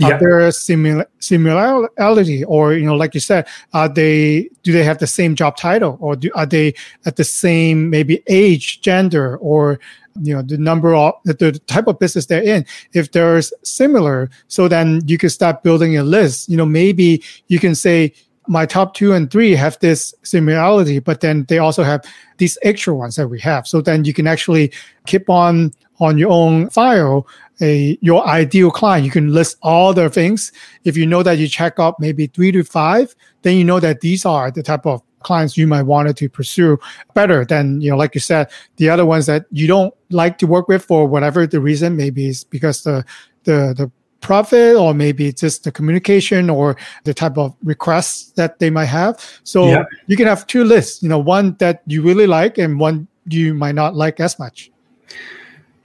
yeah. 0.00 0.14
Are 0.14 0.18
there 0.18 0.50
similar 0.50 1.06
similarity, 1.18 2.44
or 2.44 2.72
you 2.72 2.86
know, 2.86 2.96
like 2.96 3.14
you 3.14 3.20
said, 3.20 3.46
are 3.74 3.88
they 3.88 4.48
do 4.62 4.72
they 4.72 4.82
have 4.82 4.98
the 4.98 5.06
same 5.06 5.34
job 5.34 5.56
title, 5.56 5.98
or 6.00 6.16
do, 6.16 6.30
are 6.34 6.46
they 6.46 6.74
at 7.04 7.16
the 7.16 7.24
same 7.24 7.90
maybe 7.90 8.22
age, 8.26 8.80
gender, 8.80 9.36
or 9.38 9.78
you 10.22 10.34
know 10.34 10.42
the 10.42 10.56
number 10.56 10.94
of 10.94 11.14
the 11.24 11.60
type 11.66 11.86
of 11.86 11.98
business 11.98 12.26
they're 12.26 12.42
in? 12.42 12.64
If 12.94 13.12
there's 13.12 13.52
similar, 13.62 14.30
so 14.48 14.68
then 14.68 15.02
you 15.06 15.18
can 15.18 15.28
start 15.28 15.62
building 15.62 15.98
a 15.98 16.02
list. 16.02 16.48
You 16.48 16.56
know, 16.56 16.66
maybe 16.66 17.22
you 17.48 17.58
can 17.58 17.74
say 17.74 18.14
my 18.46 18.64
top 18.66 18.94
two 18.94 19.12
and 19.12 19.30
three 19.30 19.54
have 19.54 19.78
this 19.80 20.14
similarity, 20.22 20.98
but 20.98 21.20
then 21.20 21.44
they 21.48 21.58
also 21.58 21.82
have 21.82 22.02
these 22.38 22.56
extra 22.62 22.94
ones 22.94 23.16
that 23.16 23.28
we 23.28 23.38
have. 23.40 23.66
So 23.66 23.80
then 23.80 24.04
you 24.04 24.14
can 24.14 24.26
actually 24.26 24.72
keep 25.06 25.28
on 25.28 25.72
on 26.00 26.16
your 26.16 26.30
own 26.30 26.70
file 26.70 27.26
a 27.60 27.98
your 28.00 28.26
ideal 28.26 28.70
client. 28.70 29.04
You 29.04 29.10
can 29.10 29.32
list 29.32 29.58
all 29.62 29.92
the 29.92 30.08
things. 30.08 30.52
If 30.84 30.96
you 30.96 31.06
know 31.06 31.22
that 31.22 31.38
you 31.38 31.48
check 31.48 31.78
up 31.78 32.00
maybe 32.00 32.26
three 32.26 32.52
to 32.52 32.62
five, 32.64 33.14
then 33.42 33.56
you 33.56 33.64
know 33.64 33.80
that 33.80 34.00
these 34.00 34.24
are 34.24 34.50
the 34.50 34.62
type 34.62 34.86
of 34.86 35.02
clients 35.22 35.56
you 35.56 35.66
might 35.66 35.82
want 35.82 36.16
to 36.16 36.28
pursue 36.28 36.78
better 37.14 37.44
than 37.44 37.80
you 37.80 37.90
know 37.90 37.96
like 37.96 38.14
you 38.14 38.20
said 38.20 38.50
the 38.76 38.88
other 38.88 39.04
ones 39.04 39.26
that 39.26 39.44
you 39.50 39.66
don't 39.66 39.94
like 40.08 40.38
to 40.38 40.46
work 40.46 40.66
with 40.66 40.82
for 40.84 41.06
whatever 41.06 41.46
the 41.46 41.60
reason 41.60 41.94
maybe 41.94 42.28
it's 42.28 42.42
because 42.44 42.84
the 42.84 43.04
the 43.44 43.74
the 43.76 43.90
profit 44.20 44.76
or 44.76 44.92
maybe 44.92 45.32
just 45.32 45.64
the 45.64 45.72
communication 45.72 46.50
or 46.50 46.76
the 47.04 47.14
type 47.14 47.38
of 47.38 47.54
requests 47.62 48.32
that 48.32 48.58
they 48.58 48.70
might 48.70 48.86
have 48.86 49.18
so 49.44 49.66
yeah. 49.66 49.84
you 50.06 50.16
can 50.16 50.26
have 50.26 50.46
two 50.46 50.64
lists 50.64 51.02
you 51.02 51.08
know 51.08 51.18
one 51.18 51.54
that 51.58 51.82
you 51.86 52.02
really 52.02 52.26
like 52.26 52.58
and 52.58 52.78
one 52.78 53.06
you 53.26 53.54
might 53.54 53.74
not 53.74 53.94
like 53.94 54.20
as 54.20 54.38
much 54.38 54.70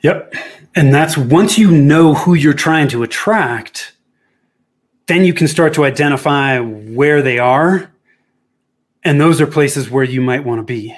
yep 0.05 0.33
and 0.75 0.93
that's 0.93 1.17
once 1.17 1.57
you 1.57 1.71
know 1.71 2.13
who 2.13 2.33
you're 2.33 2.53
trying 2.53 2.89
to 2.89 3.01
attract, 3.01 3.93
then 5.07 5.23
you 5.23 5.33
can 5.33 5.47
start 5.47 5.73
to 5.75 5.85
identify 5.85 6.59
where 6.59 7.21
they 7.21 7.39
are. 7.39 7.91
And 9.03 9.21
those 9.21 9.39
are 9.39 9.47
places 9.47 9.89
where 9.89 10.03
you 10.03 10.19
might 10.19 10.43
want 10.43 10.59
to 10.59 10.63
be. 10.63 10.95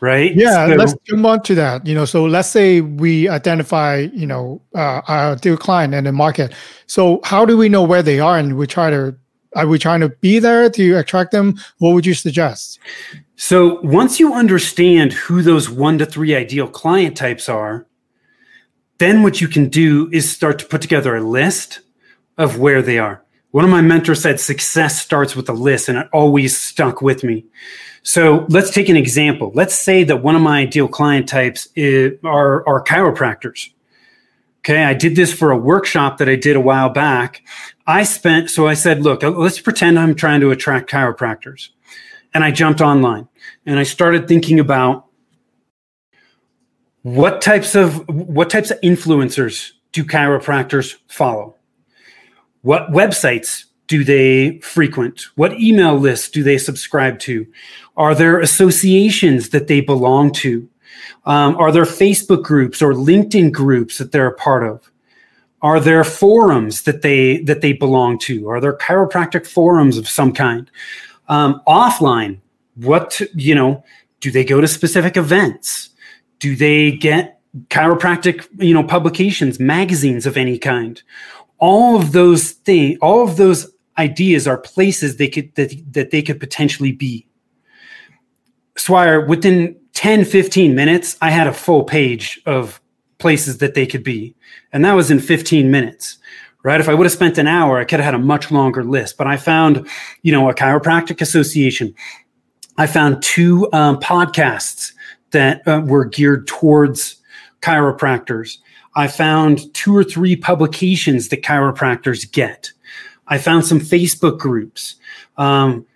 Right? 0.00 0.34
Yeah, 0.34 0.66
so, 0.66 0.74
let's 0.74 0.94
jump 1.04 1.24
on 1.24 1.42
to 1.44 1.54
that. 1.54 1.86
You 1.86 1.94
know, 1.94 2.04
so 2.04 2.24
let's 2.24 2.48
say 2.48 2.80
we 2.80 3.28
identify, 3.28 4.08
you 4.12 4.26
know, 4.26 4.60
uh, 4.74 5.00
our 5.06 5.32
ideal 5.32 5.56
client 5.56 5.94
in 5.94 6.04
the 6.04 6.12
market. 6.12 6.52
So 6.86 7.20
how 7.24 7.46
do 7.46 7.56
we 7.56 7.68
know 7.68 7.82
where 7.82 8.02
they 8.02 8.20
are 8.20 8.36
and 8.36 8.58
we 8.58 8.66
try 8.66 8.90
to 8.90 9.16
are 9.56 9.66
we 9.66 9.78
trying 9.78 10.00
to 10.00 10.08
be 10.08 10.38
there 10.38 10.70
to 10.70 10.94
attract 10.94 11.32
them? 11.32 11.56
What 11.78 11.94
would 11.94 12.06
you 12.06 12.14
suggest? 12.14 12.78
So 13.36 13.80
once 13.80 14.20
you 14.20 14.32
understand 14.34 15.12
who 15.12 15.42
those 15.42 15.68
one 15.68 15.98
to 15.98 16.06
three 16.06 16.34
ideal 16.34 16.68
client 16.68 17.16
types 17.16 17.48
are, 17.48 17.86
then 18.98 19.22
what 19.22 19.40
you 19.40 19.48
can 19.48 19.68
do 19.68 20.08
is 20.12 20.30
start 20.30 20.58
to 20.60 20.66
put 20.66 20.80
together 20.80 21.16
a 21.16 21.20
list 21.20 21.80
of 22.38 22.58
where 22.58 22.82
they 22.82 22.98
are. 22.98 23.22
One 23.50 23.64
of 23.64 23.70
my 23.70 23.82
mentors 23.82 24.22
said 24.22 24.40
success 24.40 25.00
starts 25.00 25.34
with 25.34 25.48
a 25.48 25.52
list, 25.52 25.88
and 25.88 25.98
it 25.98 26.08
always 26.12 26.56
stuck 26.56 27.00
with 27.00 27.24
me. 27.24 27.44
So 28.02 28.46
let's 28.48 28.70
take 28.70 28.88
an 28.88 28.96
example. 28.96 29.50
Let's 29.54 29.74
say 29.74 30.04
that 30.04 30.22
one 30.22 30.36
of 30.36 30.42
my 30.42 30.60
ideal 30.60 30.88
client 30.88 31.28
types 31.28 31.68
is, 31.74 32.12
are, 32.24 32.66
are 32.68 32.84
chiropractors. 32.84 33.70
Okay, 34.60 34.82
I 34.84 34.94
did 34.94 35.16
this 35.16 35.32
for 35.32 35.52
a 35.52 35.56
workshop 35.56 36.18
that 36.18 36.28
I 36.28 36.36
did 36.36 36.56
a 36.56 36.60
while 36.60 36.88
back. 36.88 37.42
I 37.86 38.02
spent, 38.02 38.50
so 38.50 38.66
I 38.66 38.74
said, 38.74 39.02
look, 39.02 39.22
let's 39.22 39.60
pretend 39.60 39.98
I'm 39.98 40.14
trying 40.14 40.40
to 40.40 40.50
attract 40.50 40.90
chiropractors. 40.90 41.68
And 42.34 42.42
I 42.44 42.50
jumped 42.50 42.80
online 42.80 43.28
and 43.64 43.78
I 43.78 43.84
started 43.84 44.28
thinking 44.28 44.60
about 44.60 45.06
what 47.02 47.40
types 47.40 47.76
of 47.76 48.06
what 48.08 48.50
types 48.50 48.72
of 48.72 48.80
influencers 48.80 49.70
do 49.92 50.04
chiropractors 50.04 50.96
follow? 51.08 51.54
What 52.62 52.90
websites 52.90 53.64
do 53.86 54.04
they 54.04 54.58
frequent? 54.58 55.22
What 55.36 55.58
email 55.58 55.96
lists 55.96 56.28
do 56.28 56.42
they 56.42 56.58
subscribe 56.58 57.18
to? 57.20 57.46
Are 57.96 58.14
there 58.14 58.40
associations 58.40 59.50
that 59.50 59.68
they 59.68 59.80
belong 59.80 60.32
to? 60.32 60.68
Um, 61.24 61.56
are 61.56 61.72
there 61.72 61.84
Facebook 61.84 62.42
groups 62.42 62.82
or 62.82 62.92
LinkedIn 62.92 63.52
groups 63.52 63.98
that 63.98 64.12
they're 64.12 64.26
a 64.26 64.34
part 64.34 64.66
of? 64.66 64.90
Are 65.66 65.80
there 65.80 66.04
forums 66.04 66.82
that 66.82 67.02
they 67.02 67.38
that 67.38 67.60
they 67.60 67.72
belong 67.72 68.18
to? 68.18 68.48
Are 68.48 68.60
there 68.60 68.78
chiropractic 68.78 69.44
forums 69.44 69.98
of 69.98 70.08
some 70.08 70.32
kind? 70.32 70.70
Um, 71.26 71.60
offline, 71.66 72.38
what 72.76 73.20
you 73.34 73.52
know? 73.52 73.82
Do 74.20 74.30
they 74.30 74.44
go 74.44 74.60
to 74.60 74.68
specific 74.68 75.16
events? 75.16 75.90
Do 76.38 76.54
they 76.54 76.92
get 76.92 77.40
chiropractic 77.68 78.46
you 78.64 78.74
know 78.74 78.84
publications, 78.84 79.58
magazines 79.58 80.24
of 80.24 80.36
any 80.36 80.56
kind? 80.56 81.02
All 81.58 81.96
of 81.96 82.12
those 82.12 82.52
things, 82.52 82.96
all 83.02 83.24
of 83.24 83.36
those 83.36 83.68
ideas 83.98 84.46
are 84.46 84.58
places 84.58 85.16
they 85.16 85.28
could 85.28 85.52
that, 85.56 85.74
that 85.94 86.12
they 86.12 86.22
could 86.22 86.38
potentially 86.38 86.92
be. 86.92 87.26
Swire, 88.76 89.26
within 89.26 89.74
10, 89.94 90.26
15 90.26 90.76
minutes, 90.76 91.16
I 91.20 91.30
had 91.30 91.48
a 91.48 91.52
full 91.52 91.82
page 91.82 92.40
of 92.46 92.80
places 93.18 93.58
that 93.58 93.74
they 93.74 93.86
could 93.86 94.04
be. 94.04 94.34
And 94.72 94.84
that 94.84 94.92
was 94.92 95.10
in 95.10 95.20
15 95.20 95.70
minutes, 95.70 96.18
right? 96.62 96.80
If 96.80 96.88
I 96.88 96.94
would 96.94 97.04
have 97.04 97.12
spent 97.12 97.38
an 97.38 97.46
hour, 97.46 97.78
I 97.78 97.84
could 97.84 98.00
have 98.00 98.04
had 98.04 98.14
a 98.14 98.24
much 98.24 98.50
longer 98.50 98.84
list. 98.84 99.16
But 99.16 99.26
I 99.26 99.36
found, 99.36 99.88
you 100.22 100.32
know, 100.32 100.48
a 100.50 100.54
chiropractic 100.54 101.20
association. 101.20 101.94
I 102.78 102.86
found 102.86 103.22
two 103.22 103.68
um, 103.72 103.98
podcasts 104.00 104.92
that 105.30 105.66
uh, 105.66 105.82
were 105.84 106.04
geared 106.04 106.46
towards 106.46 107.16
chiropractors. 107.62 108.58
I 108.94 109.08
found 109.08 109.72
two 109.74 109.96
or 109.96 110.04
three 110.04 110.36
publications 110.36 111.28
that 111.28 111.42
chiropractors 111.42 112.30
get. 112.30 112.72
I 113.28 113.38
found 113.38 113.66
some 113.66 113.80
Facebook 113.80 114.38
groups. 114.38 114.96
Um, 115.36 115.86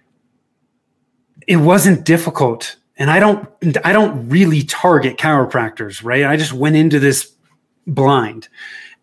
it 1.46 1.56
wasn't 1.56 2.04
difficult 2.04 2.76
and 3.00 3.10
I 3.10 3.18
don't 3.18 3.48
I 3.84 3.92
don't 3.92 4.28
really 4.28 4.62
target 4.62 5.16
chiropractors, 5.16 6.04
right? 6.04 6.24
I 6.24 6.36
just 6.36 6.52
went 6.52 6.76
into 6.76 7.00
this 7.00 7.32
blind, 7.86 8.48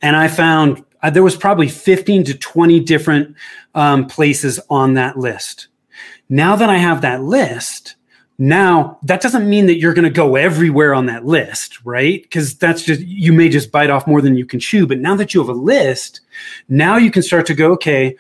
and 0.02 0.16
I 0.16 0.30
found 0.30 0.86
uh, 1.02 1.10
there 1.10 1.24
was 1.24 1.36
probably 1.36 1.68
15 1.68 2.24
to 2.26 2.38
20 2.38 2.80
different 2.82 3.36
um, 3.76 4.06
places 4.06 4.60
on 4.70 4.94
that 4.94 5.18
list. 5.18 5.68
Now 6.30 6.56
that 6.56 6.70
I 6.70 6.78
have 6.78 7.02
that 7.02 7.24
list, 7.24 7.96
now 8.38 9.00
that 9.02 9.22
doesn't 9.22 9.50
mean 9.50 9.66
that 9.66 9.80
you're 9.80 9.96
going 9.96 10.04
to 10.04 10.12
go 10.12 10.36
everywhere 10.36 10.94
on 10.94 11.08
that 11.08 11.26
list, 11.26 11.84
right? 11.84 12.22
Because 12.22 12.56
that's 12.56 12.84
just 12.84 13.02
you 13.02 13.34
may 13.34 13.50
just 13.50 13.72
bite 13.72 13.90
off 13.90 14.06
more 14.06 14.22
than 14.22 14.38
you 14.38 14.46
can 14.46 14.60
chew. 14.60 14.86
But 14.86 15.00
now 15.00 15.16
that 15.16 15.34
you 15.34 15.40
have 15.40 15.50
a 15.50 15.60
list, 15.60 16.22
now 16.70 16.98
you 16.98 17.10
can 17.10 17.24
start 17.24 17.48
to 17.48 17.56
go, 17.56 17.72
okay, 17.74 18.16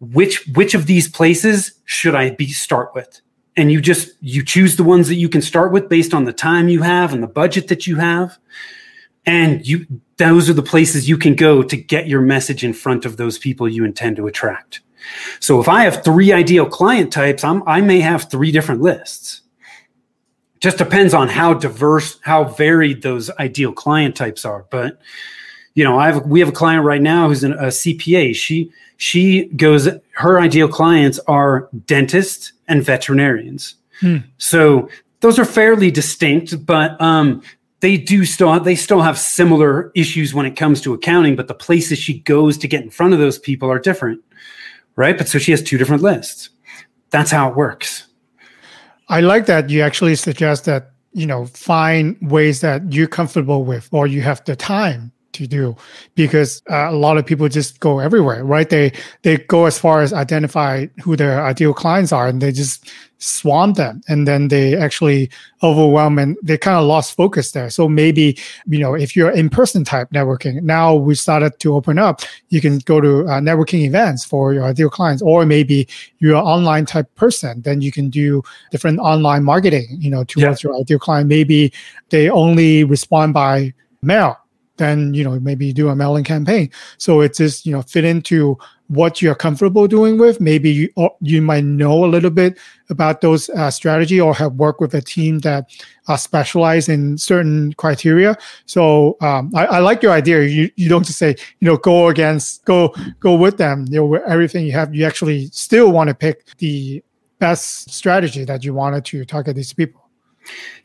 which 0.00 0.46
which 0.54 0.72
of 0.72 0.86
these 0.86 1.08
places 1.08 1.74
should 1.84 2.14
I 2.14 2.30
be 2.30 2.46
start 2.46 2.94
with? 2.94 3.20
And 3.58 3.72
you 3.72 3.80
just 3.80 4.12
you 4.20 4.44
choose 4.44 4.76
the 4.76 4.84
ones 4.84 5.08
that 5.08 5.16
you 5.16 5.28
can 5.28 5.42
start 5.42 5.72
with 5.72 5.88
based 5.88 6.14
on 6.14 6.24
the 6.24 6.32
time 6.32 6.68
you 6.68 6.82
have 6.82 7.12
and 7.12 7.22
the 7.22 7.26
budget 7.26 7.66
that 7.68 7.88
you 7.88 7.96
have. 7.96 8.38
And 9.26 9.66
you 9.66 9.84
those 10.16 10.48
are 10.48 10.54
the 10.54 10.62
places 10.62 11.08
you 11.08 11.18
can 11.18 11.34
go 11.34 11.62
to 11.64 11.76
get 11.76 12.06
your 12.06 12.22
message 12.22 12.62
in 12.64 12.72
front 12.72 13.04
of 13.04 13.16
those 13.16 13.36
people 13.36 13.68
you 13.68 13.84
intend 13.84 14.16
to 14.16 14.28
attract. 14.28 14.80
So 15.40 15.60
if 15.60 15.68
i 15.68 15.82
have 15.82 16.04
three 16.04 16.32
ideal 16.32 16.66
client 16.66 17.12
types 17.12 17.42
I'm, 17.42 17.62
i 17.66 17.80
may 17.80 18.00
have 18.00 18.30
three 18.30 18.52
different 18.52 18.80
lists. 18.80 19.42
Just 20.60 20.78
depends 20.78 21.12
on 21.12 21.28
how 21.28 21.54
diverse 21.54 22.20
how 22.22 22.44
varied 22.44 23.02
those 23.02 23.28
ideal 23.40 23.72
client 23.72 24.14
types 24.14 24.44
are. 24.44 24.66
But 24.70 25.00
you 25.74 25.82
know 25.82 25.98
i 25.98 26.06
have 26.06 26.26
we 26.26 26.38
have 26.40 26.48
a 26.48 26.60
client 26.62 26.84
right 26.84 27.02
now 27.02 27.28
who's 27.28 27.44
an, 27.44 27.52
a 27.52 27.66
cpa 27.66 28.34
she 28.34 28.72
she 28.98 29.46
goes 29.54 29.88
her 30.16 30.40
ideal 30.40 30.68
clients 30.68 31.18
are 31.28 31.70
dentists 31.86 32.52
and 32.66 32.84
veterinarians. 32.84 33.76
Hmm. 34.00 34.18
So 34.38 34.90
those 35.20 35.38
are 35.38 35.44
fairly 35.44 35.90
distinct, 35.90 36.66
but 36.66 37.00
um, 37.00 37.42
they 37.80 37.96
do 37.96 38.24
still 38.24 38.58
they 38.60 38.74
still 38.74 39.00
have 39.00 39.16
similar 39.16 39.92
issues 39.94 40.34
when 40.34 40.46
it 40.46 40.56
comes 40.56 40.80
to 40.82 40.92
accounting. 40.92 41.36
But 41.36 41.46
the 41.46 41.54
places 41.54 41.98
she 41.98 42.18
goes 42.20 42.58
to 42.58 42.68
get 42.68 42.82
in 42.82 42.90
front 42.90 43.14
of 43.14 43.20
those 43.20 43.38
people 43.38 43.70
are 43.70 43.78
different, 43.78 44.20
right? 44.96 45.16
But 45.16 45.28
so 45.28 45.38
she 45.38 45.52
has 45.52 45.62
two 45.62 45.78
different 45.78 46.02
lists. 46.02 46.50
That's 47.10 47.30
how 47.30 47.48
it 47.48 47.56
works. 47.56 48.06
I 49.08 49.20
like 49.20 49.46
that 49.46 49.70
you 49.70 49.80
actually 49.80 50.16
suggest 50.16 50.64
that 50.64 50.90
you 51.12 51.24
know 51.24 51.46
find 51.46 52.16
ways 52.20 52.62
that 52.62 52.92
you're 52.92 53.06
comfortable 53.06 53.64
with 53.64 53.88
or 53.92 54.08
you 54.08 54.22
have 54.22 54.44
the 54.44 54.56
time 54.56 55.12
to 55.38 55.46
do 55.46 55.76
because 56.14 56.62
uh, 56.70 56.88
a 56.90 56.92
lot 56.92 57.16
of 57.16 57.24
people 57.24 57.48
just 57.48 57.80
go 57.80 57.98
everywhere 58.00 58.44
right? 58.44 58.70
They 58.70 58.92
they 59.22 59.36
go 59.36 59.66
as 59.66 59.78
far 59.78 60.02
as 60.02 60.12
identify 60.12 60.86
who 61.02 61.16
their 61.16 61.44
ideal 61.44 61.74
clients 61.74 62.12
are 62.12 62.28
and 62.28 62.40
they 62.40 62.52
just 62.52 62.90
swarm 63.20 63.72
them 63.72 64.00
and 64.08 64.28
then 64.28 64.46
they 64.46 64.76
actually 64.76 65.28
overwhelm 65.62 66.18
and 66.18 66.36
they 66.42 66.56
kind 66.56 66.76
of 66.76 66.84
lost 66.84 67.16
focus 67.16 67.50
there. 67.52 67.68
So 67.70 67.88
maybe 67.88 68.38
you 68.66 68.78
know 68.78 68.94
if 68.94 69.16
you're 69.16 69.30
in-person 69.30 69.84
type 69.84 70.10
networking 70.10 70.62
now 70.62 70.94
we 70.94 71.14
started 71.14 71.58
to 71.60 71.74
open 71.74 71.98
up 71.98 72.22
you 72.48 72.60
can 72.60 72.78
go 72.78 73.00
to 73.00 73.26
uh, 73.26 73.40
networking 73.40 73.84
events 73.84 74.24
for 74.24 74.52
your 74.52 74.64
ideal 74.64 74.90
clients 74.90 75.22
or 75.22 75.44
maybe 75.46 75.88
you're 76.18 76.36
an 76.36 76.44
online 76.44 76.86
type 76.86 77.12
person 77.16 77.62
then 77.62 77.80
you 77.80 77.92
can 77.92 78.08
do 78.08 78.42
different 78.70 78.98
online 79.00 79.44
marketing 79.44 79.86
you 79.90 80.10
know 80.10 80.24
towards 80.24 80.62
yeah. 80.62 80.70
your 80.70 80.80
ideal 80.80 80.98
client. 80.98 81.28
Maybe 81.28 81.72
they 82.10 82.30
only 82.30 82.84
respond 82.84 83.34
by 83.34 83.74
mail 84.02 84.38
then 84.78 85.14
you 85.14 85.24
know 85.24 85.38
maybe 85.40 85.72
do 85.72 85.88
a 85.88 85.96
mailing 85.96 86.24
campaign. 86.24 86.70
So 86.96 87.20
it's 87.20 87.38
just 87.38 87.66
you 87.66 87.72
know 87.72 87.82
fit 87.82 88.04
into 88.04 88.58
what 88.88 89.20
you're 89.20 89.34
comfortable 89.34 89.86
doing 89.86 90.18
with. 90.18 90.40
Maybe 90.40 90.70
you 90.70 91.10
you 91.20 91.42
might 91.42 91.64
know 91.64 92.04
a 92.04 92.06
little 92.06 92.30
bit 92.30 92.58
about 92.90 93.20
those 93.20 93.50
uh, 93.50 93.70
strategy 93.70 94.20
or 94.20 94.34
have 94.34 94.54
worked 94.54 94.80
with 94.80 94.94
a 94.94 95.02
team 95.02 95.40
that 95.40 95.70
uh, 96.08 96.16
specialize 96.16 96.88
in 96.88 97.18
certain 97.18 97.74
criteria. 97.74 98.36
So 98.64 99.16
um, 99.20 99.52
I, 99.54 99.66
I, 99.66 99.78
like 99.80 100.02
your 100.02 100.12
idea. 100.12 100.42
You, 100.44 100.70
you 100.76 100.88
don't 100.88 101.04
just 101.04 101.18
say 101.18 101.36
you 101.60 101.66
know 101.68 101.76
go 101.76 102.08
against 102.08 102.64
go 102.64 102.94
go 103.20 103.34
with 103.34 103.58
them. 103.58 103.86
You 103.88 104.00
know 104.00 104.14
everything 104.14 104.66
you 104.66 104.72
have 104.72 104.94
you 104.94 105.04
actually 105.04 105.46
still 105.48 105.92
want 105.92 106.08
to 106.08 106.14
pick 106.14 106.44
the 106.58 107.02
best 107.38 107.90
strategy 107.90 108.44
that 108.44 108.64
you 108.64 108.74
wanted 108.74 109.04
to 109.06 109.24
target 109.24 109.54
these 109.54 109.72
people. 109.72 110.08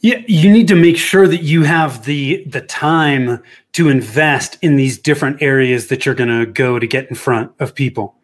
Yeah, 0.01 0.21
you 0.27 0.51
need 0.51 0.67
to 0.67 0.75
make 0.75 0.97
sure 0.97 1.27
that 1.27 1.43
you 1.43 1.63
have 1.63 2.03
the 2.05 2.43
the 2.45 2.61
time 2.61 3.41
to 3.73 3.89
invest 3.89 4.57
in 4.61 4.75
these 4.75 4.97
different 4.97 5.41
areas 5.41 5.87
that 5.87 6.05
you're 6.05 6.15
going 6.15 6.29
to 6.29 6.45
go 6.45 6.79
to 6.79 6.87
get 6.87 7.09
in 7.09 7.15
front 7.15 7.51
of 7.59 7.75
people. 7.75 8.15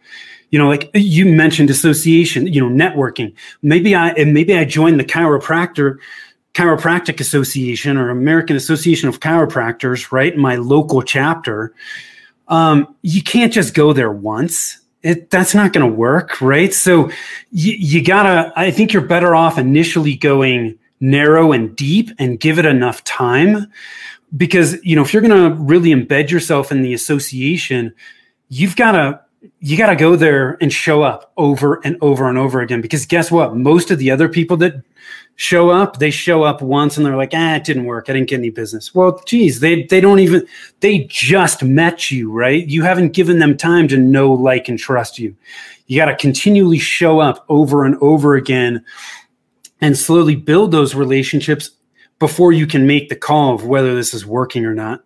You 0.51 0.57
know, 0.57 0.67
like 0.67 0.89
you 0.93 1.25
mentioned 1.25 1.69
association, 1.69 2.47
you 2.47 2.59
know, 2.59 2.69
networking. 2.69 3.33
Maybe 3.61 3.93
I 3.93 4.09
and 4.09 4.33
maybe 4.33 4.55
I 4.55 4.65
joined 4.65 4.99
the 4.99 5.05
chiropractor 5.05 5.97
chiropractic 6.53 7.19
association 7.19 7.97
or 7.97 8.09
American 8.09 8.55
Association 8.55 9.07
of 9.07 9.19
Chiropractors, 9.19 10.11
right? 10.11 10.35
My 10.35 10.55
local 10.55 11.01
chapter. 11.01 11.73
Um, 12.47 12.95
you 13.03 13.21
can't 13.21 13.53
just 13.53 13.73
go 13.73 13.93
there 13.93 14.11
once. 14.11 14.79
It, 15.03 15.29
that's 15.29 15.53
not 15.53 15.71
going 15.71 15.87
to 15.87 15.95
work, 15.95 16.41
right? 16.41 16.73
So 16.73 17.09
you, 17.51 17.73
you 17.73 18.03
gotta. 18.03 18.51
I 18.55 18.71
think 18.71 18.91
you're 18.91 19.03
better 19.03 19.35
off 19.35 19.57
initially 19.57 20.15
going 20.15 20.77
narrow 20.99 21.53
and 21.53 21.75
deep 21.75 22.09
and 22.17 22.39
give 22.39 22.59
it 22.59 22.65
enough 22.65 23.03
time 23.05 23.71
because 24.37 24.83
you 24.83 24.95
know 24.95 25.01
if 25.01 25.13
you're 25.13 25.21
going 25.21 25.51
to 25.51 25.55
really 25.61 25.89
embed 25.89 26.29
yourself 26.29 26.71
in 26.71 26.81
the 26.81 26.93
association 26.93 27.93
you've 28.49 28.75
got 28.75 28.91
to 28.91 29.19
you 29.59 29.77
got 29.77 29.89
to 29.89 29.95
go 29.95 30.15
there 30.15 30.57
and 30.61 30.71
show 30.71 31.01
up 31.01 31.31
over 31.37 31.79
and 31.85 31.97
over 32.01 32.27
and 32.27 32.37
over 32.37 32.59
again. 32.59 32.81
Because 32.81 33.05
guess 33.05 33.31
what? 33.31 33.55
Most 33.55 33.89
of 33.89 33.97
the 33.97 34.11
other 34.11 34.27
people 34.27 34.57
that 34.57 34.83
show 35.35 35.69
up 35.69 35.99
they 35.99 36.11
show 36.11 36.43
up 36.43 36.61
once 36.61 36.97
and 36.97 37.05
they're 37.05 37.15
like 37.15 37.31
ah 37.33 37.55
it 37.55 37.63
didn't 37.63 37.85
work. 37.85 38.09
I 38.09 38.13
didn't 38.13 38.27
get 38.27 38.39
any 38.39 38.49
business. 38.49 38.93
Well 38.93 39.21
geez 39.25 39.61
they 39.61 39.83
they 39.83 40.01
don't 40.01 40.19
even 40.19 40.45
they 40.81 41.05
just 41.05 41.63
met 41.63 42.11
you 42.11 42.29
right? 42.29 42.67
You 42.67 42.83
haven't 42.83 43.13
given 43.13 43.39
them 43.39 43.55
time 43.55 43.87
to 43.87 43.97
know 43.97 44.33
like 44.33 44.67
and 44.67 44.77
trust 44.77 45.17
you. 45.17 45.33
You 45.87 45.97
got 45.97 46.05
to 46.05 46.15
continually 46.17 46.77
show 46.77 47.19
up 47.19 47.45
over 47.47 47.85
and 47.85 47.95
over 48.01 48.35
again 48.35 48.83
and 49.79 49.97
slowly 49.97 50.35
build 50.35 50.71
those 50.71 50.93
relationships 50.93 51.71
before 52.19 52.51
you 52.51 52.67
can 52.67 52.85
make 52.85 53.09
the 53.09 53.15
call 53.15 53.55
of 53.55 53.65
whether 53.65 53.95
this 53.95 54.13
is 54.13 54.25
working 54.25 54.65
or 54.65 54.75
not. 54.75 55.03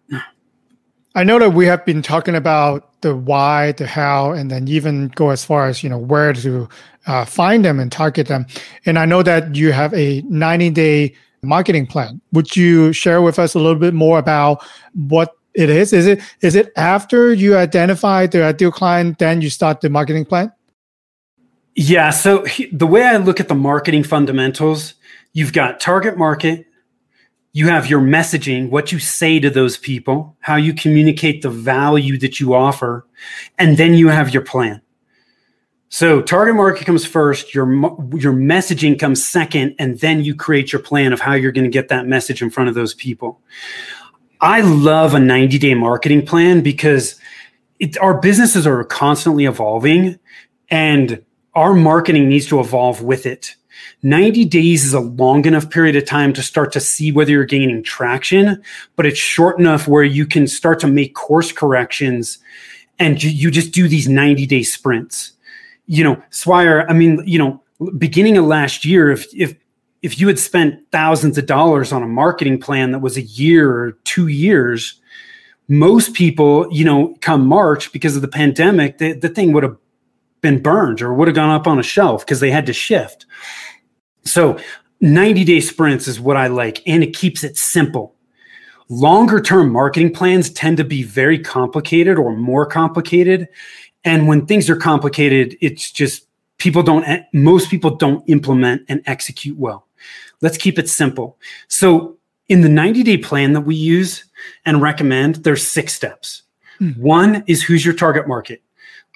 I 1.16 1.24
know 1.24 1.38
that 1.38 1.52
we 1.52 1.68
have 1.68 1.86
been 1.86 2.02
talking 2.02 2.36
about 2.36 3.02
the 3.02 3.16
why, 3.16 3.74
the 3.74 3.86
how, 3.86 4.32
and 4.32 4.50
then 4.50 4.68
even 4.68 5.10
go 5.10 5.30
as 5.30 5.46
far 5.46 5.68
as 5.68 5.84
you 5.84 5.90
know 5.90 5.98
where 5.98 6.34
to 6.34 6.68
uh, 7.06 7.26
find 7.26 7.64
them 7.64 7.80
and 7.80 7.92
target 7.92 8.28
them. 8.28 8.48
And 8.86 8.98
I 8.98 9.06
know 9.06 9.22
that 9.22 9.56
you 9.56 9.72
have 9.72 9.94
a 9.94 10.22
90 10.22 10.72
day 10.72 11.16
marketing 11.44 11.86
plan. 11.86 12.20
Would 12.32 12.56
you 12.56 12.94
share 12.94 13.22
with 13.22 13.38
us 13.38 13.54
a 13.54 13.60
little 13.60 13.80
bit 13.80 13.94
more 13.94 14.18
about 14.18 14.66
what 14.94 15.36
it 15.54 15.70
is? 15.70 15.94
Is 15.94 16.08
it 16.08 16.22
is 16.42 16.56
it 16.56 16.72
after 16.76 17.32
you 17.34 17.58
identify 17.58 18.26
the 18.26 18.44
ideal 18.44 18.72
client, 18.72 19.20
then 19.20 19.42
you 19.42 19.52
start 19.52 19.82
the 19.82 19.90
marketing 19.90 20.26
plan? 20.26 20.52
Yeah. 21.76 22.10
So 22.10 22.46
the 22.72 22.88
way 22.88 23.04
I 23.04 23.18
look 23.18 23.40
at 23.40 23.50
the 23.50 23.56
marketing 23.56 24.04
fundamentals, 24.04 24.96
you've 25.34 25.54
got 25.54 25.80
target 25.80 26.18
market, 26.18 26.66
you 27.54 27.68
have 27.68 27.88
your 27.88 28.02
messaging, 28.02 28.70
what 28.70 28.92
you 28.92 28.98
say 28.98 29.40
to 29.40 29.50
those 29.50 29.78
people, 29.78 30.36
how 30.40 30.56
you 30.56 30.74
communicate 30.74 31.44
the 31.44 31.52
value 31.52 32.18
that 32.18 32.40
you 32.40 32.56
offer, 32.56 33.06
and 33.60 33.78
then 33.78 33.94
you 33.94 34.08
have 34.10 34.34
your 34.34 34.44
plan. 34.44 34.82
So 35.90 36.24
target 36.24 36.56
market 36.56 36.88
comes 36.88 37.06
first, 37.06 37.54
your 37.54 37.72
your 38.18 38.34
messaging 38.34 39.00
comes 39.00 39.24
second, 39.24 39.76
and 39.78 40.00
then 40.00 40.24
you 40.24 40.34
create 40.34 40.74
your 40.74 40.82
plan 40.82 41.14
of 41.14 41.22
how 41.22 41.34
you're 41.34 41.52
going 41.52 41.66
to 41.66 41.70
get 41.70 41.90
that 41.90 42.08
message 42.08 42.42
in 42.42 42.50
front 42.50 42.70
of 42.70 42.76
those 42.76 42.96
people. 42.96 43.40
I 44.42 44.62
love 44.62 45.14
a 45.14 45.20
90 45.20 45.60
day 45.60 45.76
marketing 45.76 46.26
plan 46.26 46.62
because 46.62 47.20
it, 47.80 47.96
our 48.00 48.20
businesses 48.20 48.66
are 48.66 48.84
constantly 48.84 49.46
evolving, 49.46 50.18
and 50.70 51.24
our 51.54 51.76
marketing 51.76 52.28
needs 52.28 52.48
to 52.48 52.60
evolve 52.60 53.04
with 53.04 53.28
it. 53.28 53.56
90 54.04 54.46
days 54.46 54.86
is 54.86 54.94
a 54.94 55.00
long 55.00 55.46
enough 55.46 55.70
period 55.70 55.96
of 55.96 56.06
time 56.06 56.34
to 56.34 56.42
start 56.42 56.72
to 56.74 56.80
see 56.80 57.12
whether 57.12 57.32
you're 57.32 57.46
gaining 57.46 57.84
traction, 57.84 58.62
but 58.96 59.06
it's 59.06 59.20
short 59.20 59.60
enough 59.60 59.88
where 59.88 60.04
you 60.04 60.26
can 60.26 60.48
start 60.48 60.80
to 60.82 60.88
make 60.88 61.16
course 61.16 61.52
corrections 61.52 62.40
and 63.00 63.22
you, 63.22 63.52
just 63.52 63.72
do 63.72 63.88
these 63.88 64.08
90 64.08 64.46
day 64.46 64.64
sprints. 64.64 65.34
You 65.88 66.04
know, 66.04 66.24
Swire, 66.30 66.86
I 66.88 66.94
mean, 66.94 67.22
you 67.26 67.40
know, 67.40 67.62
beginning 67.98 68.38
of 68.38 68.46
last 68.46 68.86
year, 68.86 69.12
if, 69.12 69.26
if, 69.34 69.56
if 70.02 70.20
you 70.20 70.28
had 70.28 70.40
spent 70.40 70.80
thousands 70.92 71.38
of 71.38 71.46
dollars 71.46 71.92
on 71.92 72.04
a 72.04 72.08
marketing 72.08 72.60
plan 72.60 72.92
that 72.92 73.00
was 73.00 73.18
a 73.18 73.22
year 73.22 73.72
or 73.72 73.92
two 74.04 74.28
years, 74.28 75.00
most 75.68 76.14
people, 76.14 76.68
you 76.72 76.86
know, 76.86 77.16
come 77.22 77.46
March 77.48 77.92
because 77.92 78.16
of 78.16 78.22
the 78.22 78.28
pandemic, 78.28 78.98
the, 78.98 79.14
the 79.14 79.30
thing 79.30 79.54
would 79.54 79.64
have 79.64 79.78
been 80.42 80.62
burned 80.62 81.02
or 81.02 81.14
would 81.14 81.28
have 81.28 81.36
gone 81.36 81.50
up 81.50 81.68
on 81.68 81.80
a 81.80 81.84
shelf 81.84 82.26
because 82.26 82.40
they 82.40 82.52
had 82.52 82.66
to 82.66 82.74
shift. 82.74 83.26
So 84.26 84.60
90 85.02 85.44
day 85.44 85.60
sprints 85.60 86.08
is 86.08 86.20
what 86.20 86.38
I 86.38 86.48
like, 86.48 86.82
and 86.88 87.04
it 87.04 87.16
keeps 87.16 87.44
it 87.44 87.58
simple. 87.58 88.16
Longer 88.90 89.42
term 89.42 89.72
marketing 89.72 90.14
plans 90.14 90.50
tend 90.50 90.78
to 90.78 90.84
be 90.84 91.04
very 91.04 91.40
complicated 91.40 92.18
or 92.18 92.36
more 92.36 92.66
complicated. 92.66 93.48
And 94.04 94.28
when 94.28 94.46
things 94.46 94.70
are 94.70 94.76
complicated, 94.76 95.58
it's 95.62 95.92
just 95.92 96.28
people 96.58 96.84
don't, 96.84 97.06
most 97.34 97.70
people 97.70 97.96
don't 97.96 98.24
implement 98.30 98.84
and 98.90 99.02
execute 99.06 99.58
well. 99.58 99.88
Let's 100.42 100.58
keep 100.58 100.78
it 100.78 100.90
simple. 100.90 101.38
So 101.70 102.18
in 102.50 102.62
the 102.62 102.70
90 102.70 103.04
day 103.04 103.18
plan 103.18 103.54
that 103.54 103.62
we 103.62 103.76
use 103.76 104.26
and 104.66 104.82
recommend, 104.82 105.36
there's 105.38 105.66
six 105.66 105.94
steps. 105.94 106.44
Hmm. 106.80 106.92
One 106.92 107.44
is 107.48 107.64
who's 107.64 107.86
your 107.86 107.94
target 107.94 108.28
market? 108.28 108.62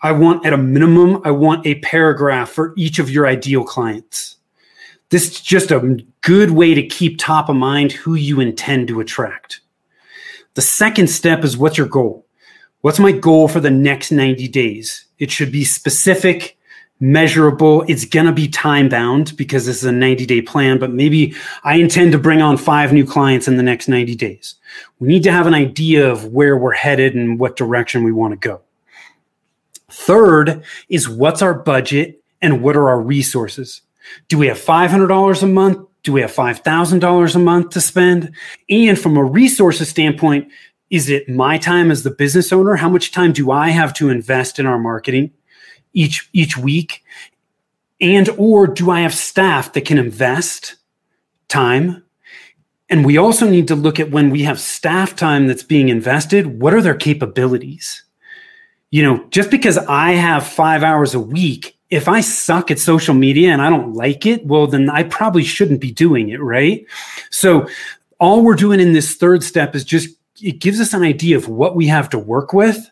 I 0.04 0.12
want 0.12 0.46
at 0.46 0.54
a 0.54 0.58
minimum, 0.58 1.22
I 1.26 1.32
want 1.32 1.66
a 1.66 1.76
paragraph 1.80 2.50
for 2.50 2.74
each 2.78 3.00
of 3.00 3.10
your 3.10 3.28
ideal 3.28 3.64
clients. 3.64 4.37
This 5.10 5.32
is 5.32 5.42
just 5.42 5.72
a 5.72 5.98
good 6.22 6.52
way 6.52 6.74
to 6.74 6.86
keep 6.86 7.18
top 7.18 7.48
of 7.48 7.56
mind 7.56 7.94
who 7.94 8.16
you 8.16 8.42
intend 8.42 8.90
to 8.90 9.00
attract. 9.00 9.62
The 10.56 10.62
second 10.62 11.08
step 11.08 11.44
is 11.46 11.58
what's 11.58 11.78
your 11.78 11.88
goal? 11.88 12.26
What's 12.82 13.00
my 13.00 13.12
goal 13.12 13.48
for 13.48 13.60
the 13.60 13.72
next 13.72 14.12
90 14.12 14.48
days? 14.50 15.06
It 15.18 15.32
should 15.32 15.52
be 15.52 15.64
specific, 15.64 16.58
measurable. 17.00 17.84
It's 17.88 18.06
going 18.06 18.26
to 18.26 18.32
be 18.34 18.50
time 18.50 18.90
bound 18.90 19.36
because 19.38 19.66
this 19.66 19.78
is 19.78 19.86
a 19.86 19.92
90 19.92 20.26
day 20.26 20.42
plan, 20.42 20.78
but 20.78 20.92
maybe 20.92 21.34
I 21.64 21.76
intend 21.76 22.12
to 22.12 22.18
bring 22.18 22.42
on 22.42 22.58
five 22.58 22.92
new 22.92 23.06
clients 23.06 23.48
in 23.48 23.56
the 23.56 23.64
next 23.64 23.88
90 23.88 24.16
days. 24.16 24.56
We 25.00 25.08
need 25.08 25.24
to 25.24 25.32
have 25.32 25.48
an 25.48 25.54
idea 25.54 26.10
of 26.10 26.26
where 26.34 26.58
we're 26.58 26.74
headed 26.74 27.16
and 27.16 27.40
what 27.40 27.56
direction 27.56 28.04
we 28.04 28.12
want 28.12 28.34
to 28.34 28.48
go. 28.48 28.62
Third 29.90 30.64
is 30.90 31.08
what's 31.08 31.42
our 31.42 31.54
budget 31.54 32.22
and 32.42 32.62
what 32.62 32.76
are 32.76 32.90
our 32.90 33.02
resources? 33.02 33.82
Do 34.28 34.38
we 34.38 34.48
have 34.48 34.60
$500 34.60 35.44
a 35.44 35.48
month? 35.48 35.88
Do 36.04 36.14
we 36.14 36.22
have 36.22 36.34
$5,000 36.34 37.36
a 37.36 37.40
month 37.40 37.70
to 37.72 37.82
spend? 37.82 38.34
And 38.70 38.98
from 38.98 39.18
a 39.18 39.24
resources 39.24 39.90
standpoint, 39.90 40.50
is 40.90 41.10
it 41.10 41.28
my 41.28 41.58
time 41.58 41.92
as 41.92 42.04
the 42.04 42.12
business 42.12 42.54
owner? 42.54 42.76
How 42.76 42.90
much 42.90 43.12
time 43.12 43.34
do 43.34 43.52
I 43.52 43.70
have 43.70 43.94
to 43.96 44.10
invest 44.10 44.58
in 44.60 44.66
our 44.66 44.80
marketing 44.80 45.32
each 45.94 46.30
each 46.32 46.58
week? 46.58 47.04
And 48.00 48.30
or 48.38 48.68
do 48.68 48.92
I 48.92 49.02
have 49.02 49.14
staff 49.14 49.74
that 49.74 49.86
can 49.86 49.98
invest 49.98 50.76
time? 51.50 52.04
And 52.90 53.06
we 53.06 53.18
also 53.18 53.50
need 53.50 53.68
to 53.68 53.76
look 53.76 54.00
at 54.00 54.12
when 54.12 54.30
we 54.30 54.44
have 54.44 54.62
staff 54.62 55.14
time 55.16 55.48
that's 55.48 55.64
being 55.64 55.90
invested, 55.90 56.62
what 56.62 56.74
are 56.74 56.82
their 56.82 56.96
capabilities? 56.96 58.04
you 58.90 59.04
know, 59.04 59.26
just 59.30 59.52
because 59.52 59.78
I 59.78 60.12
have 60.12 60.48
five 60.48 60.84
hours 60.84 61.14
a 61.14 61.20
week, 61.20 61.77
if 61.90 62.08
I 62.08 62.22
suck 62.22 62.70
at 62.70 62.80
social 62.80 63.14
media 63.14 63.52
and 63.52 63.62
I 63.62 63.70
don't 63.70 63.94
like 63.94 64.26
it, 64.26 64.46
well, 64.46 64.68
then 64.68 64.90
I 64.90 65.04
probably 65.04 65.44
shouldn't 65.44 65.80
be 65.80 65.92
doing 65.92 66.30
it, 66.30 66.42
right? 66.42 66.86
So, 67.30 67.68
all 68.20 68.44
we're 68.44 68.56
doing 68.56 68.80
in 68.80 68.94
this 68.94 69.16
third 69.16 69.44
step 69.44 69.76
is 69.76 69.86
just 69.86 70.10
it 70.42 70.60
gives 70.60 70.80
us 70.80 70.94
an 70.94 71.04
idea 71.04 71.38
of 71.38 71.48
what 71.48 71.76
we 71.76 71.88
have 71.88 72.10
to 72.10 72.20
work 72.20 72.52
with 72.52 72.90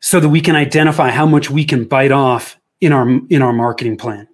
so 0.00 0.20
that 0.20 0.28
we 0.28 0.40
can 0.40 0.54
identify 0.54 1.10
how 1.10 1.26
much 1.26 1.50
we 1.50 1.64
can 1.64 1.84
bite 1.84 2.12
off 2.12 2.58
in 2.80 2.92
our 2.92 3.08
in 3.30 3.42
our 3.42 3.52
marketing 3.52 3.96
plan. 3.96 4.28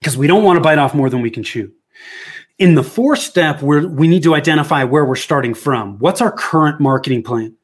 Because 0.00 0.16
we 0.16 0.26
don't 0.26 0.44
want 0.44 0.56
to 0.56 0.60
bite 0.60 0.78
off 0.78 0.94
more 0.94 1.10
than 1.10 1.22
we 1.22 1.30
can 1.30 1.42
chew. 1.42 1.72
In 2.58 2.74
the 2.74 2.84
fourth 2.84 3.20
step 3.20 3.62
where 3.62 3.86
we 3.86 4.08
need 4.08 4.24
to 4.24 4.34
identify 4.34 4.84
where 4.84 5.04
we're 5.04 5.16
starting 5.16 5.54
from. 5.54 5.98
What's 5.98 6.20
our 6.20 6.32
current 6.32 6.80
marketing 6.80 7.22
plan 7.22 7.56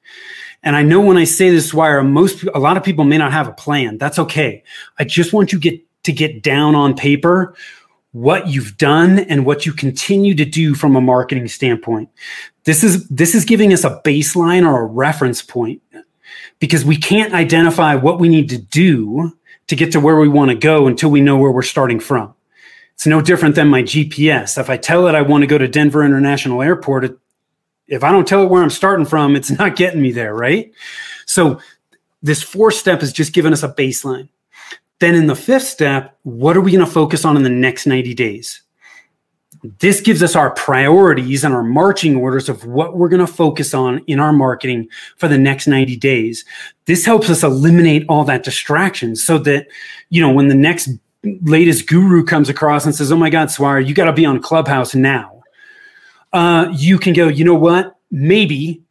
and 0.65 0.75
I 0.75 0.83
know 0.83 1.01
when 1.01 1.19
I 1.19 1.25
say 1.25 1.51
this, 1.51 1.73
wire 1.73 2.03
most 2.03 2.43
a 2.55 2.59
lot 2.59 2.77
of 2.77 2.83
people 2.83 3.05
may 3.05 3.19
not 3.19 3.33
have 3.33 3.47
a 3.47 3.53
plan. 3.53 3.99
That's 3.99 4.19
okay. 4.19 4.65
I 4.99 5.05
just 5.05 5.33
want 5.33 5.53
you 5.53 5.59
get 5.59 5.81
to 6.05 6.13
get 6.13 6.43
down 6.43 6.75
on 6.75 6.95
paper 6.95 7.55
what 8.13 8.47
you've 8.47 8.77
done 8.79 9.19
and 9.19 9.45
what 9.45 9.67
you 9.67 9.73
continue 9.73 10.35
to 10.37 10.45
do 10.45 10.75
from 10.75 10.95
a 10.97 11.01
marketing 11.01 11.49
standpoint. 11.49 12.09
This 12.65 12.83
is 12.83 13.07
this 13.09 13.35
is 13.35 13.45
giving 13.45 13.73
us 13.73 13.85
a 13.85 14.01
baseline 14.05 14.67
or 14.67 14.83
a 14.83 14.87
reference 14.87 15.43
point 15.43 15.83
because 16.61 16.85
we 16.85 16.97
can't 16.97 17.35
identify 17.35 17.95
what 17.95 18.19
we 18.19 18.29
need 18.29 18.49
to 18.49 18.59
do 18.59 19.37
to 19.67 19.77
get 19.77 19.93
to 19.93 20.01
where 20.01 20.17
we 20.17 20.29
want 20.29 20.51
to 20.51 20.57
go 20.57 20.87
until 20.87 21.11
we 21.11 21.21
know 21.21 21.37
where 21.37 21.51
we're 21.51 21.63
starting 21.63 22.01
from. 22.01 22.35
It's 22.95 23.07
no 23.07 23.21
different 23.21 23.57
than 23.57 23.69
my 23.69 23.83
GPS. 23.83 24.57
If 24.57 24.71
I 24.71 24.77
tell 24.77 25.09
it 25.09 25.15
I 25.15 25.23
want 25.23 25.43
to 25.43 25.47
go 25.47 25.59
to 25.59 25.69
Denver 25.69 26.05
International 26.05 26.63
Airport, 26.63 27.05
it 27.05 27.19
if 27.89 28.05
I 28.05 28.11
don't 28.11 28.27
tell 28.27 28.43
it 28.43 28.51
where 28.51 28.63
I'm 28.63 28.71
starting 28.71 29.07
from, 29.07 29.37
it's 29.37 29.51
not 29.59 29.77
getting 29.77 30.03
me 30.03 30.13
there, 30.13 30.35
right? 30.35 30.73
So 31.27 31.61
this 32.23 32.43
fourth 32.43 32.75
step 32.75 33.03
is 33.03 33.13
just 33.13 33.33
giving 33.33 33.53
us 33.53 33.63
a 33.63 33.69
baseline. 33.69 34.29
Then 35.01 35.15
in 35.15 35.27
the 35.27 35.37
fifth 35.37 35.65
step, 35.65 36.17
what 36.23 36.57
are 36.57 36.61
we 36.61 36.73
going 36.73 36.85
to 36.85 36.91
focus 36.91 37.25
on 37.25 37.37
in 37.37 37.43
the 37.43 37.51
next 37.51 37.87
90 37.87 38.15
days? 38.15 38.63
This 39.81 40.01
gives 40.01 40.23
us 40.23 40.37
our 40.37 40.51
priorities 40.51 41.43
and 41.43 41.55
our 41.55 41.63
marching 41.63 42.17
orders 42.17 42.49
of 42.49 42.67
what 42.67 42.97
we're 42.97 43.09
going 43.09 43.25
to 43.25 43.33
focus 43.33 43.73
on 43.73 43.99
in 44.07 44.21
our 44.21 44.33
marketing 44.33 44.89
for 45.17 45.27
the 45.27 45.39
next 45.39 45.67
90 45.67 45.97
days. 45.97 46.45
This 46.85 47.05
helps 47.05 47.31
us 47.31 47.43
eliminate 47.43 48.05
all 48.09 48.25
that 48.25 48.45
distraction 48.45 49.17
so 49.17 49.39
that, 49.39 49.67
you 50.11 50.21
know, 50.21 50.31
when 50.31 50.49
the 50.49 50.55
next 50.55 50.91
latest 51.43 51.87
guru 51.89 52.23
comes 52.25 52.51
across 52.51 52.85
and 52.85 52.95
says, 52.95 53.11
Oh 53.11 53.17
my 53.17 53.31
God, 53.31 53.51
Swire, 53.51 53.81
you 53.81 53.95
got 53.95 54.05
to 54.05 54.13
be 54.13 54.27
on 54.27 54.41
Clubhouse 54.41 54.95
now 54.95 55.34
uh, 56.35 56.69
you 56.73 56.99
can 56.99 57.15
go, 57.15 57.29
you 57.29 57.45
know 57.45 57.55
what? 57.55 57.97
Maybe, 58.11 58.83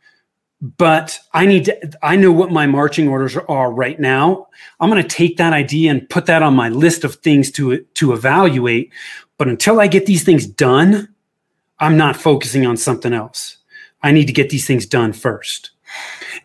but 0.61 1.19
I 1.33 1.45
need 1.45 1.65
to, 1.65 1.99
I 2.01 2.15
know 2.15 2.31
what 2.31 2.51
my 2.51 2.65
marching 2.65 3.09
orders 3.09 3.35
are 3.35 3.71
right 3.71 3.99
now. 3.99 4.47
I'm 4.79 4.89
going 4.89 5.03
to 5.03 5.07
take 5.07 5.35
that 5.37 5.51
idea 5.51 5.91
and 5.91 6.09
put 6.09 6.25
that 6.27 6.41
on 6.41 6.55
my 6.55 6.69
list 6.69 7.03
of 7.03 7.15
things 7.15 7.51
to, 7.51 7.79
to 7.95 8.13
evaluate. 8.13 8.91
But 9.37 9.49
until 9.49 9.81
I 9.81 9.87
get 9.87 10.05
these 10.05 10.23
things 10.23 10.47
done, 10.47 11.13
I'm 11.79 11.97
not 11.97 12.15
focusing 12.15 12.65
on 12.65 12.77
something 12.77 13.13
else. 13.13 13.57
I 14.01 14.11
need 14.11 14.27
to 14.27 14.33
get 14.33 14.49
these 14.49 14.65
things 14.65 14.85
done 14.85 15.11
first. 15.11 15.71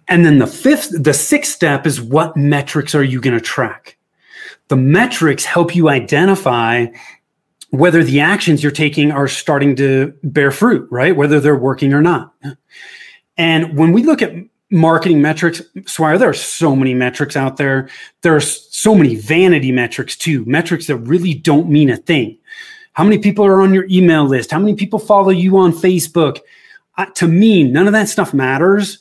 And 0.09 0.27
then 0.27 0.39
the 0.39 0.47
fifth, 0.49 0.91
the 1.01 1.15
sixth 1.15 1.53
step 1.53 1.87
is 1.87 2.01
what 2.01 2.37
metrics 2.37 2.95
are 2.95 3.05
you 3.05 3.21
going 3.21 3.37
to 3.37 3.41
track? 3.41 3.97
The 4.67 4.77
metrics 4.77 5.45
help 5.45 5.77
you 5.77 5.89
identify 5.89 6.87
whether 7.71 8.03
the 8.03 8.21
actions 8.21 8.63
you're 8.63 8.73
taking 8.73 9.13
are 9.13 9.29
starting 9.29 9.77
to 9.77 10.15
bear 10.23 10.51
fruit, 10.51 10.89
right? 10.91 11.15
Whether 11.15 11.41
they're 11.41 11.57
working 11.57 11.93
or 11.93 12.01
not. 12.01 12.35
And 13.37 13.77
when 13.77 13.93
we 13.93 14.03
look 14.03 14.23
at 14.23 14.33
marketing 14.71 15.23
metrics, 15.23 15.63
Swire, 15.87 16.19
there 16.19 16.31
are 16.31 16.35
so 16.35 16.75
many 16.75 16.95
metrics 16.95 17.37
out 17.37 17.57
there. 17.57 17.89
There 18.23 18.35
are 18.35 18.41
so 18.41 18.95
many 18.95 19.15
vanity 19.17 19.73
metrics 19.73 20.17
too, 20.17 20.45
metrics 20.47 20.87
that 20.87 20.97
really 20.97 21.35
don't 21.35 21.69
mean 21.69 21.91
a 21.91 21.97
thing. 21.97 22.39
How 22.95 23.05
many 23.05 23.19
people 23.19 23.45
are 23.45 23.63
on 23.63 23.73
your 23.73 23.87
email 23.91 24.25
list? 24.25 24.51
How 24.51 24.59
many 24.59 24.75
people 24.75 24.99
follow 24.99 25.31
you 25.31 25.57
on 25.59 25.73
Facebook? 25.73 26.41
Uh, 26.97 27.07
to 27.15 27.29
me, 27.29 27.63
none 27.63 27.87
of 27.87 27.93
that 27.93 28.09
stuff 28.09 28.35
matters. 28.35 28.99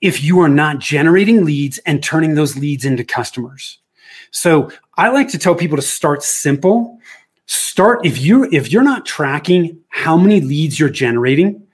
if 0.00 0.22
you 0.22 0.40
are 0.40 0.48
not 0.48 0.78
generating 0.78 1.44
leads 1.44 1.78
and 1.78 2.02
turning 2.02 2.34
those 2.34 2.56
leads 2.56 2.84
into 2.84 3.04
customers. 3.04 3.78
So 4.30 4.70
I 4.96 5.08
like 5.08 5.28
to 5.30 5.38
tell 5.38 5.54
people 5.54 5.76
to 5.76 5.82
start 5.82 6.22
simple. 6.22 6.97
Start 7.48 8.04
if 8.04 8.20
you 8.20 8.44
if 8.52 8.70
you're 8.70 8.82
not 8.82 9.06
tracking 9.06 9.80
how 9.88 10.18
many 10.18 10.42
leads 10.42 10.78
you're 10.78 10.90
generating 10.90 11.66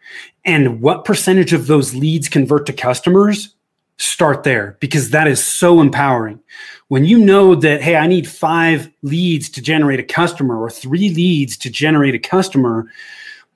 and 0.44 0.80
what 0.80 1.04
percentage 1.04 1.52
of 1.52 1.66
those 1.66 1.94
leads 1.94 2.28
convert 2.28 2.66
to 2.66 2.72
customers, 2.72 3.56
start 3.96 4.44
there 4.44 4.76
because 4.78 5.10
that 5.10 5.26
is 5.26 5.44
so 5.44 5.80
empowering. 5.80 6.38
When 6.86 7.04
you 7.04 7.18
know 7.18 7.56
that 7.56 7.82
hey, 7.82 7.96
I 7.96 8.06
need 8.06 8.28
5 8.28 8.88
leads 9.02 9.50
to 9.50 9.60
generate 9.60 9.98
a 9.98 10.04
customer 10.04 10.62
or 10.62 10.70
3 10.70 11.10
leads 11.10 11.56
to 11.58 11.70
generate 11.70 12.14
a 12.14 12.20
customer, 12.20 12.88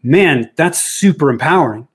man, 0.02 0.50
that's 0.56 0.82
super 0.82 1.30
empowering. 1.30 1.86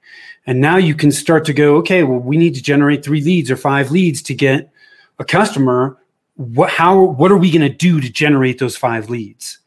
And 0.45 0.61
now 0.61 0.77
you 0.77 0.95
can 0.95 1.11
start 1.11 1.43
to 1.45 1.53
go, 1.53 1.75
okay, 1.77 2.03
well, 2.03 2.19
we 2.19 2.37
need 2.37 2.55
to 2.55 2.61
generate 2.61 3.03
three 3.03 3.21
leads 3.21 3.51
or 3.51 3.57
five 3.57 3.91
leads 3.91 4.21
to 4.23 4.33
get 4.33 4.71
a 5.19 5.25
customer. 5.25 5.97
What, 6.35 6.69
how, 6.69 7.01
what 7.01 7.31
are 7.31 7.37
we 7.37 7.51
going 7.51 7.69
to 7.69 7.75
do 7.75 8.01
to 8.01 8.09
generate 8.09 8.59
those 8.59 8.75
five 8.75 9.09
leads? 9.09 9.59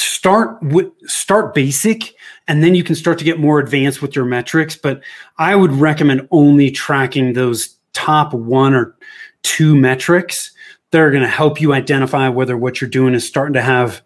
Start 0.00 0.62
with, 0.62 0.92
start 1.06 1.54
basic 1.54 2.14
and 2.46 2.62
then 2.62 2.74
you 2.74 2.84
can 2.84 2.94
start 2.94 3.18
to 3.18 3.24
get 3.24 3.38
more 3.38 3.58
advanced 3.58 4.00
with 4.00 4.16
your 4.16 4.24
metrics. 4.24 4.76
But 4.76 5.02
I 5.38 5.54
would 5.54 5.72
recommend 5.72 6.28
only 6.30 6.70
tracking 6.70 7.32
those 7.32 7.76
top 7.92 8.32
one 8.32 8.74
or 8.74 8.96
two 9.42 9.76
metrics 9.76 10.52
that 10.90 11.00
are 11.00 11.10
going 11.10 11.22
to 11.22 11.28
help 11.28 11.60
you 11.60 11.72
identify 11.72 12.28
whether 12.28 12.56
what 12.56 12.80
you're 12.80 12.90
doing 12.90 13.14
is 13.14 13.26
starting 13.26 13.54
to 13.54 13.62
have 13.62 14.02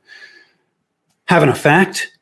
have 1.26 1.42
an 1.42 1.48
effect 1.48 2.12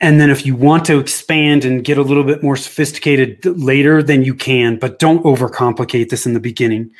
and 0.00 0.20
then 0.20 0.30
if 0.30 0.46
you 0.46 0.56
want 0.56 0.86
to 0.86 0.98
expand 0.98 1.64
and 1.64 1.84
get 1.84 1.98
a 1.98 2.02
little 2.02 2.24
bit 2.24 2.42
more 2.42 2.56
sophisticated 2.56 3.44
later, 3.44 4.02
then 4.02 4.24
you 4.24 4.34
can, 4.34 4.78
but 4.78 4.98
don't 4.98 5.22
overcomplicate 5.24 6.08
this 6.08 6.24
in 6.24 6.32
the 6.32 6.40
beginning. 6.40 6.90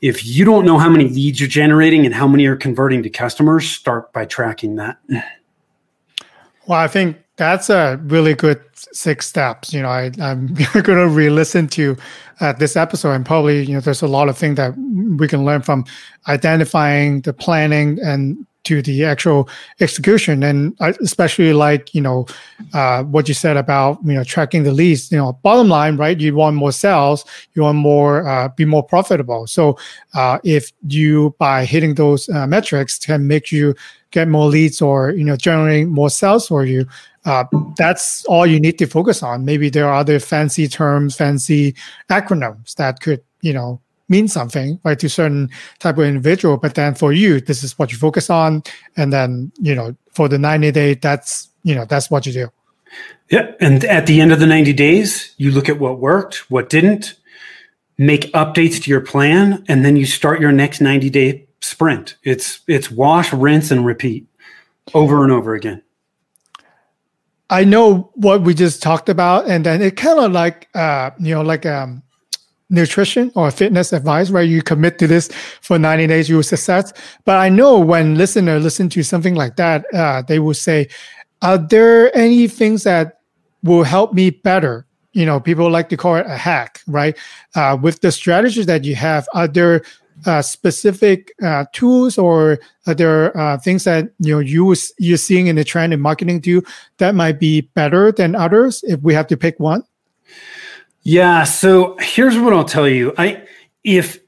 If 0.00 0.26
you 0.26 0.44
don't 0.44 0.64
know 0.64 0.78
how 0.78 0.88
many 0.88 1.08
leads 1.08 1.38
you're 1.38 1.48
generating 1.48 2.04
and 2.04 2.12
how 2.12 2.26
many 2.26 2.46
are 2.46 2.56
converting 2.56 3.04
to 3.04 3.10
customers, 3.10 3.68
start 3.68 4.12
by 4.12 4.24
tracking 4.24 4.74
that. 4.76 4.98
Well, 6.66 6.78
I 6.78 6.88
think 6.88 7.16
that's 7.50 7.70
a 7.70 8.00
really 8.04 8.34
good 8.34 8.60
six 8.74 9.26
steps. 9.26 9.72
You 9.72 9.82
know, 9.82 9.88
I, 9.88 10.10
am 10.18 10.54
going 10.72 10.98
to 10.98 11.08
re-listen 11.08 11.68
to 11.68 11.96
uh, 12.40 12.52
this 12.52 12.76
episode, 12.76 13.12
and 13.12 13.26
probably 13.26 13.64
you 13.64 13.74
know, 13.74 13.80
there's 13.80 14.02
a 14.02 14.08
lot 14.08 14.28
of 14.28 14.36
things 14.36 14.56
that 14.56 14.76
we 14.76 15.28
can 15.28 15.44
learn 15.44 15.62
from 15.62 15.84
identifying 16.28 17.20
the 17.22 17.32
planning 17.32 17.98
and 18.02 18.46
to 18.64 18.80
the 18.82 19.04
actual 19.04 19.48
execution. 19.80 20.42
And 20.42 20.76
I 20.80 20.90
especially 21.02 21.52
like, 21.52 21.94
you 21.94 22.00
know, 22.00 22.26
uh, 22.72 23.02
what 23.02 23.28
you 23.28 23.34
said 23.34 23.56
about, 23.56 23.98
you 24.04 24.14
know, 24.14 24.24
tracking 24.24 24.62
the 24.62 24.72
leads, 24.72 25.10
you 25.10 25.18
know, 25.18 25.32
bottom 25.42 25.68
line, 25.68 25.96
right? 25.96 26.18
You 26.18 26.34
want 26.34 26.56
more 26.56 26.72
sales, 26.72 27.24
you 27.54 27.62
want 27.62 27.78
more, 27.78 28.26
uh, 28.26 28.48
be 28.48 28.64
more 28.64 28.82
profitable. 28.82 29.46
So, 29.46 29.76
uh, 30.14 30.38
if 30.44 30.72
you, 30.86 31.34
by 31.38 31.64
hitting 31.64 31.94
those 31.94 32.28
uh, 32.28 32.46
metrics 32.46 32.98
can 32.98 33.26
make 33.26 33.50
you 33.50 33.74
get 34.10 34.28
more 34.28 34.46
leads 34.46 34.80
or, 34.80 35.10
you 35.10 35.24
know, 35.24 35.36
generating 35.36 35.90
more 35.90 36.10
sales 36.10 36.46
for 36.46 36.64
you, 36.64 36.86
uh, 37.24 37.44
that's 37.76 38.24
all 38.26 38.46
you 38.46 38.58
need 38.58 38.78
to 38.78 38.86
focus 38.86 39.22
on. 39.22 39.44
Maybe 39.44 39.70
there 39.70 39.86
are 39.86 39.94
other 39.94 40.18
fancy 40.18 40.66
terms, 40.68 41.16
fancy 41.16 41.74
acronyms 42.10 42.74
that 42.74 43.00
could, 43.00 43.22
you 43.42 43.52
know, 43.52 43.80
mean 44.08 44.28
something 44.28 44.78
right 44.84 44.98
to 44.98 45.08
certain 45.08 45.48
type 45.78 45.98
of 45.98 46.04
individual. 46.04 46.56
But 46.56 46.74
then 46.74 46.94
for 46.94 47.12
you 47.12 47.40
this 47.40 47.64
is 47.64 47.78
what 47.78 47.90
you 47.90 47.98
focus 47.98 48.30
on. 48.30 48.62
And 48.96 49.12
then 49.12 49.50
you 49.58 49.74
know 49.74 49.96
for 50.12 50.28
the 50.28 50.38
90 50.38 50.70
day 50.70 50.94
that's 50.94 51.48
you 51.64 51.74
know 51.74 51.84
that's 51.84 52.10
what 52.10 52.26
you 52.26 52.32
do. 52.32 52.48
Yeah 53.30 53.52
and 53.60 53.84
at 53.84 54.06
the 54.06 54.20
end 54.20 54.32
of 54.32 54.38
the 54.38 54.46
90 54.46 54.72
days 54.74 55.34
you 55.38 55.50
look 55.50 55.68
at 55.68 55.78
what 55.78 55.98
worked 55.98 56.50
what 56.50 56.68
didn't 56.68 57.14
make 57.96 58.30
updates 58.32 58.82
to 58.82 58.90
your 58.90 59.00
plan 59.00 59.64
and 59.68 59.84
then 59.84 59.96
you 59.96 60.04
start 60.04 60.40
your 60.40 60.52
next 60.52 60.80
90 60.80 61.08
day 61.08 61.46
sprint. 61.60 62.16
It's 62.22 62.60
it's 62.66 62.90
wash 62.90 63.32
rinse 63.32 63.70
and 63.70 63.86
repeat 63.86 64.26
over 64.94 65.22
and 65.22 65.32
over 65.32 65.54
again 65.54 65.82
i 67.52 67.62
know 67.62 68.10
what 68.14 68.42
we 68.42 68.54
just 68.54 68.82
talked 68.82 69.08
about 69.08 69.48
and 69.48 69.64
then 69.66 69.80
it 69.80 69.96
kind 69.96 70.18
of 70.18 70.32
like 70.32 70.68
uh 70.74 71.10
you 71.18 71.34
know 71.34 71.42
like 71.42 71.64
um 71.66 72.02
nutrition 72.72 73.30
or 73.34 73.50
fitness 73.50 73.92
advice 73.92 74.30
where 74.30 74.42
you 74.42 74.62
commit 74.62 74.98
to 74.98 75.06
this 75.06 75.28
for 75.60 75.78
90 75.78 76.06
days 76.06 76.28
you 76.28 76.36
will 76.36 76.42
success. 76.42 76.92
But 77.24 77.36
i 77.36 77.48
know 77.48 77.78
when 77.78 78.16
listener 78.16 78.58
listen 78.58 78.88
to 78.90 79.02
something 79.02 79.34
like 79.34 79.56
that 79.56 79.84
uh, 79.94 80.22
they 80.22 80.38
will 80.38 80.54
say 80.54 80.88
are 81.42 81.58
there 81.58 82.16
any 82.16 82.48
things 82.48 82.84
that 82.84 83.18
will 83.62 83.82
help 83.82 84.14
me 84.14 84.30
better? 84.30 84.86
You 85.12 85.26
know 85.26 85.38
people 85.38 85.70
like 85.70 85.90
to 85.90 85.96
call 85.98 86.16
it 86.16 86.26
a 86.26 86.36
hack 86.36 86.80
right? 86.86 87.16
Uh, 87.54 87.76
with 87.80 88.00
the 88.00 88.10
strategies 88.10 88.66
that 88.66 88.84
you 88.84 88.96
have 88.96 89.28
are 89.34 89.46
there 89.46 89.82
uh, 90.26 90.42
specific 90.42 91.32
uh, 91.42 91.64
tools 91.72 92.18
or 92.18 92.58
are 92.86 92.94
there 92.94 93.36
uh, 93.36 93.58
things 93.58 93.84
that 93.84 94.10
you 94.18 94.34
know 94.34 94.40
you 94.40 94.74
you're 94.98 95.16
seeing 95.16 95.46
in 95.46 95.56
the 95.56 95.64
trend 95.64 95.92
in 95.92 96.00
marketing 96.00 96.40
do 96.40 96.62
that 96.98 97.14
might 97.14 97.38
be 97.40 97.60
better 97.60 98.12
than 98.12 98.34
others 98.34 98.82
if 98.84 99.00
we 99.00 99.14
have 99.14 99.26
to 99.26 99.36
pick 99.36 99.58
one 99.58 99.82
yeah. 101.02 101.44
So 101.44 101.96
here's 102.00 102.38
what 102.38 102.52
I'll 102.52 102.64
tell 102.64 102.88
you. 102.88 103.12
I 103.18 103.42
if 103.84 104.20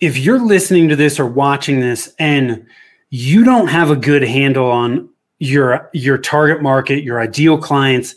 if 0.00 0.18
you're 0.18 0.44
listening 0.44 0.88
to 0.88 0.96
this 0.96 1.18
or 1.18 1.26
watching 1.26 1.80
this 1.80 2.12
and 2.18 2.66
you 3.10 3.44
don't 3.44 3.68
have 3.68 3.90
a 3.90 3.96
good 3.96 4.22
handle 4.22 4.70
on 4.70 5.08
your 5.38 5.90
your 5.92 6.18
target 6.18 6.62
market, 6.62 7.02
your 7.02 7.20
ideal 7.20 7.58
clients, 7.58 8.14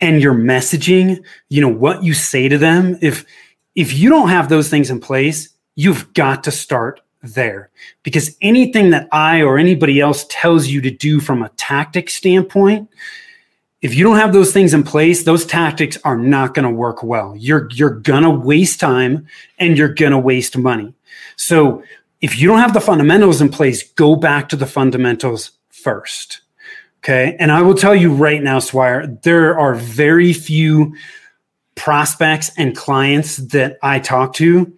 and 0.00 0.20
your 0.20 0.34
messaging, 0.34 1.22
you 1.48 1.60
know, 1.60 1.68
what 1.68 2.02
you 2.02 2.12
say 2.12 2.48
to 2.48 2.58
them, 2.58 2.98
if 3.00 3.24
if 3.76 3.92
you 3.94 4.10
don't 4.10 4.28
have 4.28 4.48
those 4.48 4.68
things 4.68 4.90
in 4.90 4.98
place, 4.98 5.48
you've 5.78 6.12
got 6.12 6.42
to 6.42 6.50
start 6.50 7.00
there. 7.22 7.70
Because 8.02 8.36
anything 8.40 8.90
that 8.90 9.08
I 9.12 9.42
or 9.42 9.58
anybody 9.58 10.00
else 10.00 10.26
tells 10.28 10.66
you 10.66 10.80
to 10.80 10.90
do 10.90 11.20
from 11.20 11.40
a 11.40 11.50
tactic 11.50 12.10
standpoint, 12.10 12.90
if 13.80 13.94
you 13.94 14.02
don't 14.02 14.16
have 14.16 14.32
those 14.32 14.52
things 14.52 14.74
in 14.74 14.82
place, 14.82 15.22
those 15.22 15.46
tactics 15.46 15.96
are 16.02 16.18
not 16.18 16.52
going 16.52 16.64
to 16.64 16.74
work 16.74 17.04
well. 17.04 17.36
You're 17.36 17.68
you're 17.70 17.90
going 17.90 18.24
to 18.24 18.30
waste 18.30 18.80
time 18.80 19.28
and 19.58 19.78
you're 19.78 19.94
going 19.94 20.10
to 20.10 20.18
waste 20.18 20.58
money. 20.58 20.94
So, 21.36 21.84
if 22.20 22.36
you 22.40 22.48
don't 22.48 22.58
have 22.58 22.74
the 22.74 22.80
fundamentals 22.80 23.40
in 23.40 23.48
place, 23.48 23.84
go 23.92 24.16
back 24.16 24.48
to 24.48 24.56
the 24.56 24.66
fundamentals 24.66 25.52
first. 25.68 26.40
Okay? 27.04 27.36
And 27.38 27.52
I 27.52 27.62
will 27.62 27.76
tell 27.76 27.94
you 27.94 28.12
right 28.12 28.42
now, 28.42 28.58
Swire, 28.58 29.06
there 29.22 29.56
are 29.56 29.76
very 29.76 30.32
few 30.32 30.96
prospects 31.76 32.50
and 32.58 32.76
clients 32.76 33.36
that 33.36 33.78
I 33.80 34.00
talk 34.00 34.32
to 34.34 34.76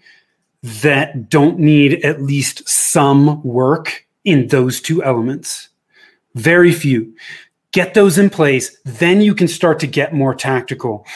that 0.63 1.29
don't 1.29 1.59
need 1.59 2.05
at 2.05 2.23
least 2.23 2.69
some 2.69 3.43
work 3.43 4.07
in 4.25 4.49
those 4.49 4.81
two 4.81 5.03
elements. 5.03 5.69
Very 6.35 6.73
few 6.73 7.15
get 7.73 7.95
those 7.95 8.19
in 8.19 8.31
place, 8.31 8.77
then 8.85 9.21
you 9.21 9.35
can 9.35 9.49
start 9.49 9.79
to 9.81 9.87
get 9.87 10.13
more 10.13 10.35
tactical. 10.35 11.07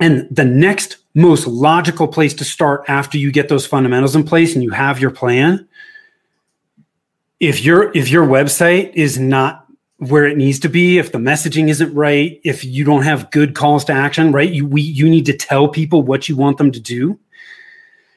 And 0.00 0.26
the 0.30 0.44
next 0.44 0.96
most 1.14 1.46
logical 1.46 2.08
place 2.08 2.34
to 2.34 2.44
start 2.44 2.84
after 2.88 3.18
you 3.18 3.30
get 3.30 3.48
those 3.48 3.66
fundamentals 3.66 4.16
in 4.16 4.24
place 4.24 4.54
and 4.54 4.62
you 4.62 4.70
have 4.70 4.98
your 4.98 5.10
plan, 5.10 5.68
if 7.38 7.64
your 7.64 7.92
if 7.96 8.08
your 8.08 8.26
website 8.26 8.92
is 8.94 9.18
not 9.18 9.66
where 9.98 10.26
it 10.26 10.36
needs 10.36 10.58
to 10.60 10.68
be, 10.68 10.98
if 10.98 11.12
the 11.12 11.18
messaging 11.18 11.68
isn't 11.68 11.94
right, 11.94 12.40
if 12.42 12.64
you 12.64 12.84
don't 12.84 13.04
have 13.04 13.30
good 13.30 13.54
calls 13.54 13.84
to 13.84 13.92
action, 13.92 14.32
right? 14.32 14.50
You 14.50 14.66
we 14.66 14.82
you 14.82 15.08
need 15.08 15.26
to 15.26 15.36
tell 15.36 15.68
people 15.68 16.02
what 16.02 16.28
you 16.28 16.36
want 16.36 16.58
them 16.58 16.72
to 16.72 16.80
do. 16.80 17.18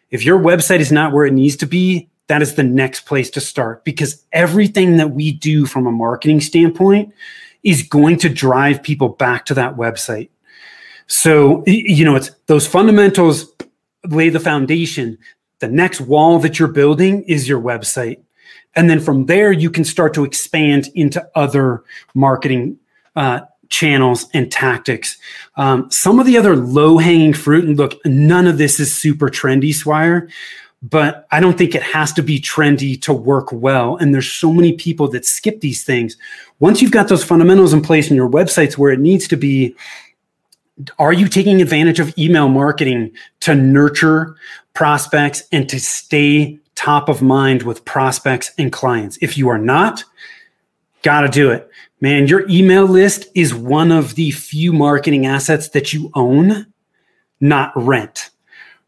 If 0.10 0.24
your 0.24 0.40
website 0.40 0.80
is 0.80 0.92
not 0.92 1.14
where 1.14 1.26
it 1.26 1.34
needs 1.34 1.56
to 1.58 1.66
be, 1.66 2.10
that 2.28 2.42
is 2.42 2.56
the 2.56 2.64
next 2.64 3.02
place 3.02 3.30
to 3.32 3.42
start 3.42 3.84
because 3.84 4.24
everything 4.34 4.98
that 4.98 5.12
we 5.12 5.32
do 5.32 5.66
from 5.66 5.88
a 5.88 5.92
marketing 5.92 6.42
standpoint 6.42 7.14
is 7.64 7.84
going 7.84 8.18
to 8.18 8.30
drive 8.30 8.84
people 8.84 9.10
back 9.10 9.46
to 9.46 9.54
that 9.54 9.76
website. 9.76 10.30
So, 11.08 11.64
you 11.66 12.04
know, 12.04 12.16
it's 12.16 12.32
those 12.48 12.68
fundamentals 12.68 13.52
lay 14.06 14.30
the 14.30 14.40
foundation. 14.40 15.18
The 15.60 15.70
next 15.70 16.02
wall 16.02 16.40
that 16.40 16.60
you're 16.60 16.68
building 16.68 17.24
is 17.24 17.48
your 17.48 17.62
website. 17.62 18.22
And 18.76 18.90
then 18.90 19.00
from 19.00 19.26
there, 19.26 19.52
you 19.52 19.70
can 19.70 19.84
start 19.84 20.14
to 20.16 20.24
expand 20.24 20.90
into 20.94 21.28
other 21.34 21.84
marketing 22.14 22.78
uh, 23.16 23.42
channels 23.70 24.28
and 24.34 24.52
tactics. 24.52 25.18
Um, 25.56 25.90
some 25.92 26.20
of 26.20 26.26
the 26.26 26.38
other 26.38 26.56
low 26.56 26.98
hanging 26.98 27.34
fruit, 27.34 27.66
and 27.66 27.78
look, 27.78 27.94
none 28.06 28.48
of 28.48 28.58
this 28.58 28.80
is 28.80 28.94
super 28.94 29.30
trendy, 29.30 29.74
Swire, 29.74 30.30
but 30.82 31.28
I 31.32 31.40
don't 31.40 31.58
think 31.58 31.74
it 31.74 31.84
has 31.84 32.14
to 32.14 32.22
be 32.22 32.40
trendy 32.40 33.02
to 33.02 33.14
work 33.14 33.52
well. 33.52 33.98
And 33.98 34.14
there's 34.14 34.32
so 34.32 34.54
many 34.54 34.74
people 34.74 35.08
that 35.10 35.26
skip 35.26 35.62
these 35.62 35.84
things. 35.84 36.16
Once 36.60 36.82
you've 36.82 36.92
got 36.92 37.08
those 37.08 37.24
fundamentals 37.24 37.74
in 37.74 37.82
place 37.82 38.08
and 38.08 38.16
your 38.16 38.30
website's 38.30 38.78
where 38.78 38.92
it 38.92 39.00
needs 39.00 39.28
to 39.30 39.36
be, 39.36 39.76
are 41.00 41.14
you 41.14 41.28
taking 41.28 41.62
advantage 41.62 42.00
of 42.00 42.16
email 42.18 42.48
marketing 42.48 43.12
to 43.40 43.56
nurture 43.56 44.36
prospects 44.74 45.44
and 45.52 45.68
to 45.70 45.80
stay 45.80 46.60
top 46.76 47.10
of 47.10 47.22
mind 47.22 47.64
with 47.64 47.84
prospects 47.84 48.52
and 48.60 48.72
clients? 48.72 49.18
If 49.22 49.38
you 49.38 49.50
are 49.50 49.58
not, 49.58 50.04
got 51.02 51.22
to 51.22 51.30
do 51.30 51.50
it. 51.50 51.70
Man, 52.00 52.28
your 52.28 52.48
email 52.50 52.86
list 52.86 53.28
is 53.34 53.54
one 53.54 53.92
of 53.92 54.16
the 54.16 54.32
few 54.32 54.72
marketing 54.72 55.26
assets 55.26 55.70
that 55.70 55.94
you 55.94 56.12
own, 56.14 56.68
not 57.40 57.72
rent 57.76 58.30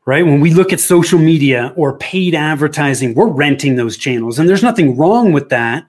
right? 0.10 0.26
When 0.26 0.40
we 0.40 0.56
look 0.56 0.74
at 0.74 0.80
social 0.80 1.20
media 1.20 1.72
or 1.76 1.96
paid 2.00 2.34
advertising, 2.34 3.14
we're 3.14 3.28
renting 3.28 3.76
those 3.76 3.96
channels. 3.96 4.40
And 4.40 4.50
there's 4.50 4.64
nothing 4.64 4.98
wrong 4.98 5.34
with 5.34 5.50
that. 5.50 5.86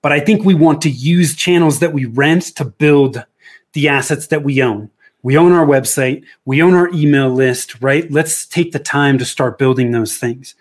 But 0.00 0.12
I 0.12 0.20
think 0.20 0.44
we 0.44 0.54
want 0.54 0.80
to 0.82 0.90
use 0.90 1.34
channels 1.34 1.80
that 1.80 1.92
we 1.92 2.04
rent 2.04 2.44
to 2.54 2.64
build 2.64 3.24
the 3.72 3.88
assets 3.88 4.28
that 4.28 4.44
we 4.44 4.62
own. 4.62 4.90
We 5.24 5.36
own 5.36 5.50
our 5.50 5.66
website, 5.66 6.22
we 6.44 6.62
own 6.62 6.74
our 6.74 6.88
email 6.90 7.30
list, 7.30 7.82
right? 7.82 8.08
Let's 8.12 8.46
take 8.46 8.70
the 8.70 8.78
time 8.78 9.18
to 9.18 9.24
start 9.24 9.58
building 9.58 9.90
those 9.90 10.16
things. 10.16 10.54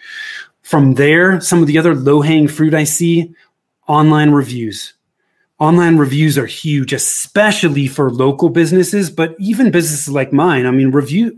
From 0.63 0.95
there, 0.95 1.39
some 1.39 1.62
of 1.62 1.67
the 1.67 1.77
other 1.77 1.93
low 1.93 2.21
hanging 2.21 2.47
fruit 2.47 2.73
I 2.73 2.86
see 2.86 3.31
online 3.88 4.31
reviews. 4.31 4.95
Online 5.60 5.98
reviews 5.98 6.38
are 6.38 6.46
huge, 6.46 6.93
especially 6.93 7.88
for 7.88 8.12
local 8.12 8.50
businesses, 8.50 9.10
but 9.10 9.36
even 9.39 9.72
businesses 9.72 10.13
like 10.13 10.32
mine. 10.32 10.65
I 10.65 10.72
mean, 10.72 10.91
review 10.91 11.38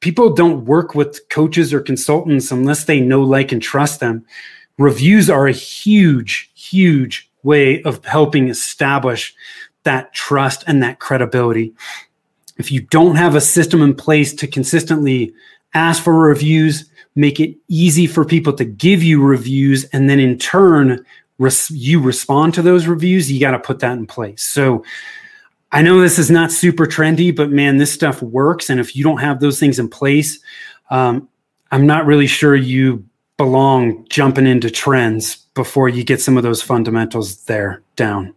people 0.00 0.34
don't 0.34 0.66
work 0.66 0.94
with 0.94 1.26
coaches 1.30 1.72
or 1.72 1.80
consultants 1.80 2.50
unless 2.50 2.84
they 2.84 3.00
know, 3.00 3.22
like, 3.22 3.52
and 3.52 3.62
trust 3.62 4.00
them. 4.00 4.22
Reviews 4.76 5.30
are 5.30 5.46
a 5.46 5.52
huge, 5.52 6.50
huge 6.54 7.30
way 7.42 7.82
of 7.84 8.04
helping 8.04 8.48
establish 8.48 9.34
that 9.84 10.12
trust 10.12 10.64
and 10.66 10.82
that 10.82 10.98
credibility. 10.98 11.72
If 12.58 12.70
you 12.70 12.82
don't 12.82 13.16
have 13.16 13.34
a 13.34 13.40
system 13.40 13.80
in 13.80 13.94
place 13.94 14.34
to 14.34 14.46
consistently 14.46 15.32
ask 15.72 16.02
for 16.02 16.14
reviews, 16.14 16.84
make 17.14 17.40
it 17.40 17.56
easy 17.68 18.06
for 18.06 18.24
people 18.24 18.52
to 18.54 18.64
give 18.64 19.02
you 19.02 19.22
reviews, 19.22 19.84
and 19.84 20.10
then 20.10 20.20
in 20.20 20.38
turn, 20.38 21.04
res- 21.38 21.70
you 21.70 22.00
respond 22.00 22.54
to 22.54 22.62
those 22.62 22.86
reviews, 22.86 23.30
you 23.30 23.40
got 23.40 23.52
to 23.52 23.58
put 23.58 23.80
that 23.80 23.92
in 23.92 24.06
place. 24.06 24.42
So 24.42 24.84
I 25.72 25.82
know 25.82 26.00
this 26.00 26.18
is 26.18 26.30
not 26.30 26.52
super 26.52 26.86
trendy, 26.86 27.34
but 27.34 27.50
man, 27.50 27.78
this 27.78 27.92
stuff 27.92 28.22
works. 28.22 28.70
And 28.70 28.78
if 28.78 28.94
you 28.94 29.02
don't 29.02 29.18
have 29.18 29.40
those 29.40 29.58
things 29.58 29.78
in 29.78 29.88
place, 29.88 30.38
um, 30.90 31.28
I'm 31.72 31.86
not 31.86 32.06
really 32.06 32.28
sure 32.28 32.54
you 32.54 33.04
belong 33.36 34.06
jumping 34.08 34.46
into 34.46 34.70
trends 34.70 35.36
before 35.54 35.88
you 35.88 36.04
get 36.04 36.20
some 36.20 36.36
of 36.36 36.42
those 36.42 36.62
fundamentals 36.62 37.44
there 37.44 37.82
down. 37.96 38.32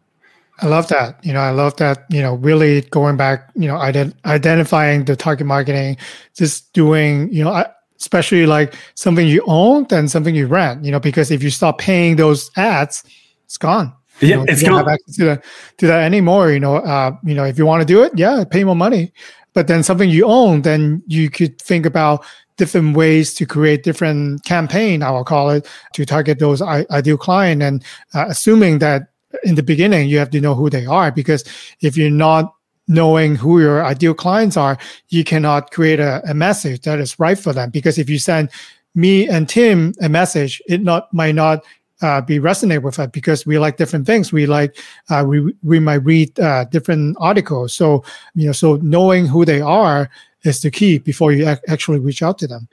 I 0.60 0.66
love 0.66 0.88
that. 0.88 1.24
You 1.24 1.34
know, 1.34 1.40
I 1.40 1.52
love 1.52 1.76
that, 1.78 2.06
you 2.10 2.22
know, 2.22 2.36
really 2.36 2.82
going 2.82 3.16
back, 3.16 3.52
you 3.54 3.68
know, 3.68 3.76
ident- 3.76 4.16
identifying 4.26 5.06
the 5.06 5.16
target 5.16 5.46
marketing, 5.46 5.98
just 6.36 6.74
doing, 6.74 7.32
you 7.32 7.44
know, 7.44 7.64
especially 8.00 8.46
like 8.46 8.76
something 8.96 9.28
you 9.28 9.44
own 9.48 9.86
and 9.92 10.10
something 10.10 10.36
you 10.36 10.48
rent, 10.48 10.84
you 10.86 10.92
know, 10.92 11.00
because 11.00 11.32
if 11.32 11.44
you 11.44 11.50
stop 11.50 11.80
paying 11.80 12.16
those 12.16 12.52
ads, 12.58 13.04
it's 13.46 13.58
gone. 13.58 13.94
Yeah, 14.20 14.28
you 14.28 14.36
know, 14.36 14.46
it's 14.48 14.62
you 14.62 14.70
gone. 14.70 14.78
Have 14.80 14.88
access 14.88 15.16
to 15.18 15.26
that, 15.26 15.46
to 15.78 15.88
that 15.88 16.04
anymore. 16.04 16.52
You 16.52 16.60
know, 16.60 16.78
uh, 16.78 17.12
you 17.24 17.34
know, 17.34 17.44
if 17.44 17.58
you 17.58 17.66
want 17.66 17.82
to 17.82 17.86
do 17.86 18.04
it, 18.04 18.12
yeah, 18.16 18.44
pay 18.50 18.64
more 18.64 18.76
money. 18.76 19.14
But 19.54 19.68
then 19.68 19.84
something 19.84 20.10
you 20.10 20.26
own, 20.26 20.62
then 20.62 21.04
you 21.08 21.30
could 21.30 21.60
think 21.62 21.86
about 21.86 22.26
different 22.58 22.96
ways 22.98 23.34
to 23.36 23.46
create 23.46 23.84
different 23.84 24.44
campaign. 24.44 25.04
I 25.04 25.12
will 25.12 25.24
call 25.24 25.50
it 25.52 25.68
to 25.94 26.06
target 26.06 26.40
those 26.40 26.62
ideal 26.62 27.18
client, 27.18 27.62
and 27.62 27.84
uh, 28.14 28.26
assuming 28.28 28.80
that 28.80 29.10
in 29.44 29.56
the 29.56 29.64
beginning 29.64 30.10
you 30.10 30.18
have 30.18 30.30
to 30.32 30.42
know 30.42 30.56
who 30.56 30.70
they 30.70 30.86
are 30.86 31.12
because 31.12 31.44
if 31.82 31.98
you're 31.98 32.10
not 32.10 32.54
knowing 32.88 33.36
who 33.36 33.60
your 33.60 33.86
ideal 33.86 34.14
clients 34.14 34.58
are, 34.58 34.78
you 35.10 35.24
cannot 35.24 35.72
create 35.72 36.00
a, 36.00 36.22
a 36.30 36.34
message 36.34 36.82
that 36.82 37.00
is 37.00 37.20
right 37.20 37.38
for 37.38 37.54
them. 37.54 37.70
Because 37.70 37.98
if 37.98 38.10
you 38.10 38.20
send 38.20 38.50
me 38.96 39.28
and 39.28 39.48
Tim 39.48 39.94
a 40.02 40.10
message, 40.10 40.62
it 40.68 40.82
not 40.82 41.14
might 41.14 41.36
not 41.36 41.64
uh, 42.02 42.22
be 42.22 42.40
resonate 42.40 42.84
with 42.84 43.00
us 43.00 43.10
because 43.12 43.46
we 43.46 43.58
like 43.58 43.78
different 43.78 44.06
things. 44.06 44.32
We 44.32 44.46
like 44.46 44.78
uh, 45.10 45.24
we 45.28 45.54
we 45.64 45.80
might 45.80 46.04
read 46.04 46.40
uh, 46.40 46.66
different 46.66 47.18
articles. 47.20 47.74
So 47.74 48.04
you 48.36 48.48
know, 48.48 48.52
so 48.52 48.78
knowing 48.78 49.28
who 49.28 49.46
they 49.46 49.62
are 49.62 50.10
is 50.44 50.62
the 50.62 50.72
key 50.72 51.00
before 51.00 51.32
you 51.32 51.48
ac- 51.48 51.62
actually 51.68 52.00
reach 52.00 52.22
out 52.22 52.38
to 52.40 52.48
them. 52.48 52.68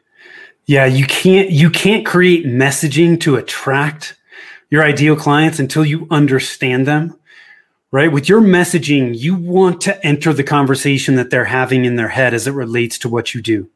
Yeah, 0.67 0.87
you 0.87 1.07
can't 1.07 1.51
you 1.51 1.71
can't 1.71 2.07
create 2.07 2.47
messaging 2.47 3.21
to 3.21 3.37
attract 3.37 4.17
your 4.71 4.83
ideal 4.83 5.17
clients 5.17 5.59
until 5.59 5.85
you 5.85 6.07
understand 6.11 6.87
them. 6.87 7.19
Right? 7.95 8.11
With 8.11 8.29
your 8.29 8.41
messaging, 8.41 9.17
you 9.17 9.37
want 9.37 9.81
to 9.83 10.05
enter 10.05 10.33
the 10.33 10.43
conversation 10.43 11.15
that 11.15 11.31
they're 11.31 11.45
having 11.45 11.85
in 11.85 11.95
their 11.95 12.09
head 12.09 12.35
as 12.35 12.49
it 12.49 12.51
relates 12.51 12.99
to 12.99 13.09
what 13.09 13.37
you 13.37 13.41
do. 13.41 13.71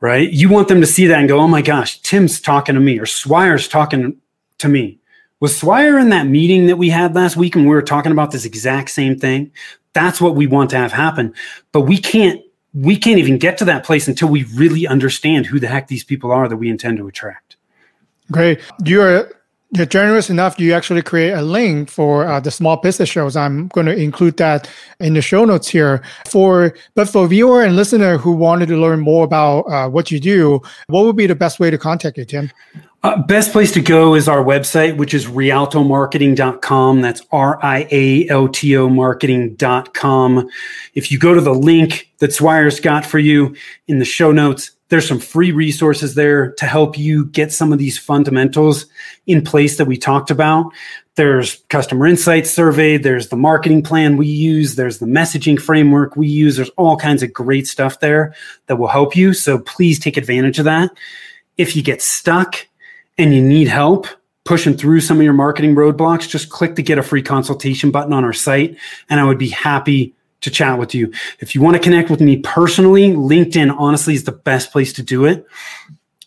Right? 0.00 0.30
You 0.30 0.48
want 0.48 0.68
them 0.68 0.80
to 0.80 0.86
see 0.86 1.06
that 1.06 1.18
and 1.18 1.28
go, 1.28 1.38
"Oh 1.38 1.46
my 1.46 1.60
gosh, 1.60 2.00
Tim's 2.00 2.40
talking 2.40 2.76
to 2.76 2.80
me 2.80 2.98
or 2.98 3.04
Swire's 3.04 3.68
talking 3.68 4.16
to 4.56 4.68
me." 4.70 4.98
Was 5.38 5.54
Swire 5.54 5.98
in 5.98 6.08
that 6.08 6.28
meeting 6.28 6.64
that 6.68 6.78
we 6.78 6.88
had 6.88 7.14
last 7.14 7.36
week 7.36 7.54
and 7.54 7.66
we 7.66 7.74
were 7.74 7.82
talking 7.82 8.10
about 8.10 8.30
this 8.30 8.46
exact 8.46 8.88
same 8.88 9.18
thing? 9.18 9.50
That's 9.92 10.18
what 10.18 10.34
we 10.34 10.46
want 10.46 10.70
to 10.70 10.78
have 10.78 10.92
happen. 10.92 11.34
But 11.72 11.82
we 11.82 11.98
can't 11.98 12.40
we 12.72 12.96
can't 12.96 13.18
even 13.18 13.36
get 13.36 13.58
to 13.58 13.66
that 13.66 13.84
place 13.84 14.08
until 14.08 14.28
we 14.28 14.44
really 14.44 14.86
understand 14.86 15.44
who 15.44 15.60
the 15.60 15.66
heck 15.66 15.88
these 15.88 16.04
people 16.04 16.32
are 16.32 16.48
that 16.48 16.56
we 16.56 16.70
intend 16.70 16.96
to 16.96 17.06
attract. 17.06 17.56
Great. 18.32 18.60
You're 18.82 19.30
you're 19.72 19.86
generous 19.86 20.30
enough. 20.30 20.58
You 20.58 20.72
actually 20.72 21.02
create 21.02 21.32
a 21.32 21.42
link 21.42 21.88
for 21.88 22.26
uh, 22.26 22.40
the 22.40 22.50
small 22.50 22.76
business 22.76 23.08
shows. 23.08 23.36
I'm 23.36 23.68
going 23.68 23.86
to 23.86 23.96
include 23.96 24.36
that 24.38 24.68
in 24.98 25.14
the 25.14 25.22
show 25.22 25.44
notes 25.44 25.68
here. 25.68 26.02
For 26.28 26.74
but 26.94 27.08
for 27.08 27.26
viewer 27.28 27.62
and 27.62 27.76
listener 27.76 28.18
who 28.18 28.32
wanted 28.32 28.66
to 28.66 28.76
learn 28.76 29.00
more 29.00 29.24
about 29.24 29.60
uh, 29.62 29.88
what 29.88 30.10
you 30.10 30.18
do, 30.18 30.60
what 30.88 31.04
would 31.04 31.16
be 31.16 31.26
the 31.26 31.36
best 31.36 31.60
way 31.60 31.70
to 31.70 31.78
contact 31.78 32.18
you, 32.18 32.24
Tim? 32.24 32.50
Uh, 33.02 33.22
best 33.22 33.52
place 33.52 33.72
to 33.72 33.80
go 33.80 34.14
is 34.14 34.28
our 34.28 34.44
website, 34.44 34.96
which 34.98 35.14
is 35.14 35.26
rialtomarketing.com. 35.26 37.00
That's 37.00 37.22
R 37.32 37.58
I 37.62 37.86
A 37.90 38.28
L 38.28 38.48
T 38.48 38.76
O 38.76 38.88
marketing.com. 38.88 40.50
If 40.94 41.10
you 41.10 41.18
go 41.18 41.32
to 41.32 41.40
the 41.40 41.54
link 41.54 42.10
that 42.18 42.32
Swire's 42.32 42.80
got 42.80 43.06
for 43.06 43.18
you 43.18 43.54
in 43.88 44.00
the 44.00 44.04
show 44.04 44.32
notes, 44.32 44.72
there's 44.90 45.06
some 45.06 45.20
free 45.20 45.52
resources 45.52 46.14
there 46.14 46.52
to 46.52 46.66
help 46.66 46.98
you 46.98 47.26
get 47.26 47.52
some 47.52 47.72
of 47.72 47.78
these 47.78 47.96
fundamentals 47.96 48.86
in 49.26 49.42
place 49.42 49.78
that 49.78 49.86
we 49.86 49.96
talked 49.96 50.30
about. 50.30 50.72
There's 51.14 51.56
customer 51.68 52.06
insights 52.06 52.50
survey, 52.50 52.96
there's 52.96 53.28
the 53.28 53.36
marketing 53.36 53.82
plan 53.82 54.16
we 54.16 54.26
use, 54.26 54.74
there's 54.74 54.98
the 54.98 55.06
messaging 55.06 55.60
framework 55.60 56.16
we 56.16 56.28
use. 56.28 56.56
There's 56.56 56.70
all 56.70 56.96
kinds 56.96 57.22
of 57.22 57.32
great 57.32 57.66
stuff 57.66 58.00
there 58.00 58.34
that 58.66 58.76
will 58.76 58.88
help 58.88 59.14
you. 59.14 59.32
So 59.32 59.58
please 59.58 59.98
take 59.98 60.16
advantage 60.16 60.58
of 60.58 60.64
that. 60.64 60.90
If 61.56 61.76
you 61.76 61.82
get 61.82 62.02
stuck 62.02 62.66
and 63.16 63.32
you 63.34 63.42
need 63.42 63.68
help 63.68 64.06
pushing 64.44 64.76
through 64.76 65.00
some 65.00 65.18
of 65.18 65.22
your 65.22 65.34
marketing 65.34 65.76
roadblocks, 65.76 66.28
just 66.28 66.50
click 66.50 66.74
the 66.74 66.82
get 66.82 66.98
a 66.98 67.02
free 67.02 67.22
consultation 67.22 67.92
button 67.92 68.12
on 68.12 68.24
our 68.24 68.32
site 68.32 68.76
and 69.08 69.20
I 69.20 69.24
would 69.24 69.38
be 69.38 69.50
happy 69.50 70.14
to 70.40 70.50
chat 70.50 70.78
with 70.78 70.94
you. 70.94 71.12
If 71.40 71.54
you 71.54 71.60
want 71.60 71.76
to 71.76 71.82
connect 71.82 72.10
with 72.10 72.20
me 72.20 72.38
personally, 72.38 73.10
LinkedIn 73.10 73.74
honestly 73.78 74.14
is 74.14 74.24
the 74.24 74.32
best 74.32 74.72
place 74.72 74.92
to 74.94 75.02
do 75.02 75.24
it. 75.24 75.46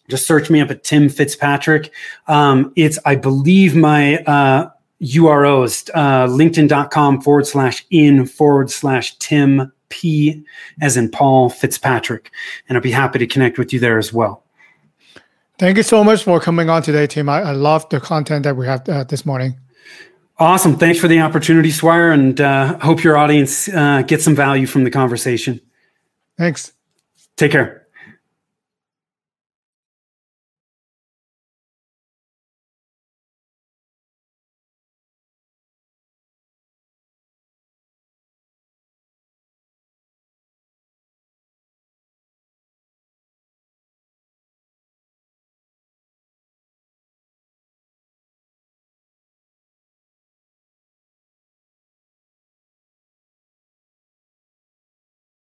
Just 0.10 0.28
search 0.28 0.49
me 0.49 0.62
up 0.62 0.69
at 0.69 0.84
Tim 0.84 1.10
Fitzpatrick. 1.10 1.91
Um, 2.28 2.73
it's, 2.76 2.99
I 3.06 3.15
believe, 3.15 3.76
my 3.76 4.17
uh, 4.23 4.69
URL 5.02 5.65
is 5.65 5.89
uh, 5.93 6.28
linkedin.com 6.28 7.21
forward 7.21 7.47
slash 7.47 7.86
in 7.89 8.26
forward 8.26 8.69
slash 8.69 9.15
Tim 9.17 9.71
P 9.89 10.43
as 10.82 10.97
in 10.97 11.10
Paul 11.10 11.49
Fitzpatrick. 11.49 12.32
And 12.67 12.78
I'll 12.78 12.82
be 12.82 12.91
happy 12.91 13.19
to 13.19 13.28
connect 13.28 13.58
with 13.58 13.71
you 13.71 13.80
there 13.80 13.97
as 13.97 14.12
well. 14.12 14.43
Thank 15.60 15.78
you 15.78 15.84
so 15.84 16.04
much 16.04 16.23
for 16.23 16.39
coming 16.39 16.69
on 16.69 16.82
today, 16.82 17.08
Tim. 17.08 17.30
I, 17.30 17.41
I 17.41 17.52
love 17.52 17.88
the 17.89 17.99
content 17.99 18.43
that 18.43 18.58
we 18.58 18.65
have 18.65 18.88
uh, 18.89 19.04
this 19.04 19.26
morning. 19.26 19.56
Awesome. 20.39 20.78
Thanks 20.78 21.00
for 21.00 21.08
the 21.08 21.19
opportunity, 21.22 21.69
Swire, 21.69 22.12
and 22.12 22.39
uh, 22.41 22.80
hope 22.80 23.04
your 23.04 23.17
audience 23.17 23.69
uh, 23.69 24.02
gets 24.02 24.24
some 24.24 24.36
value 24.36 24.65
from 24.65 24.84
the 24.84 24.89
conversation. 24.89 25.62
Thanks. 26.38 26.74
Take 27.38 27.52
care. 27.52 27.83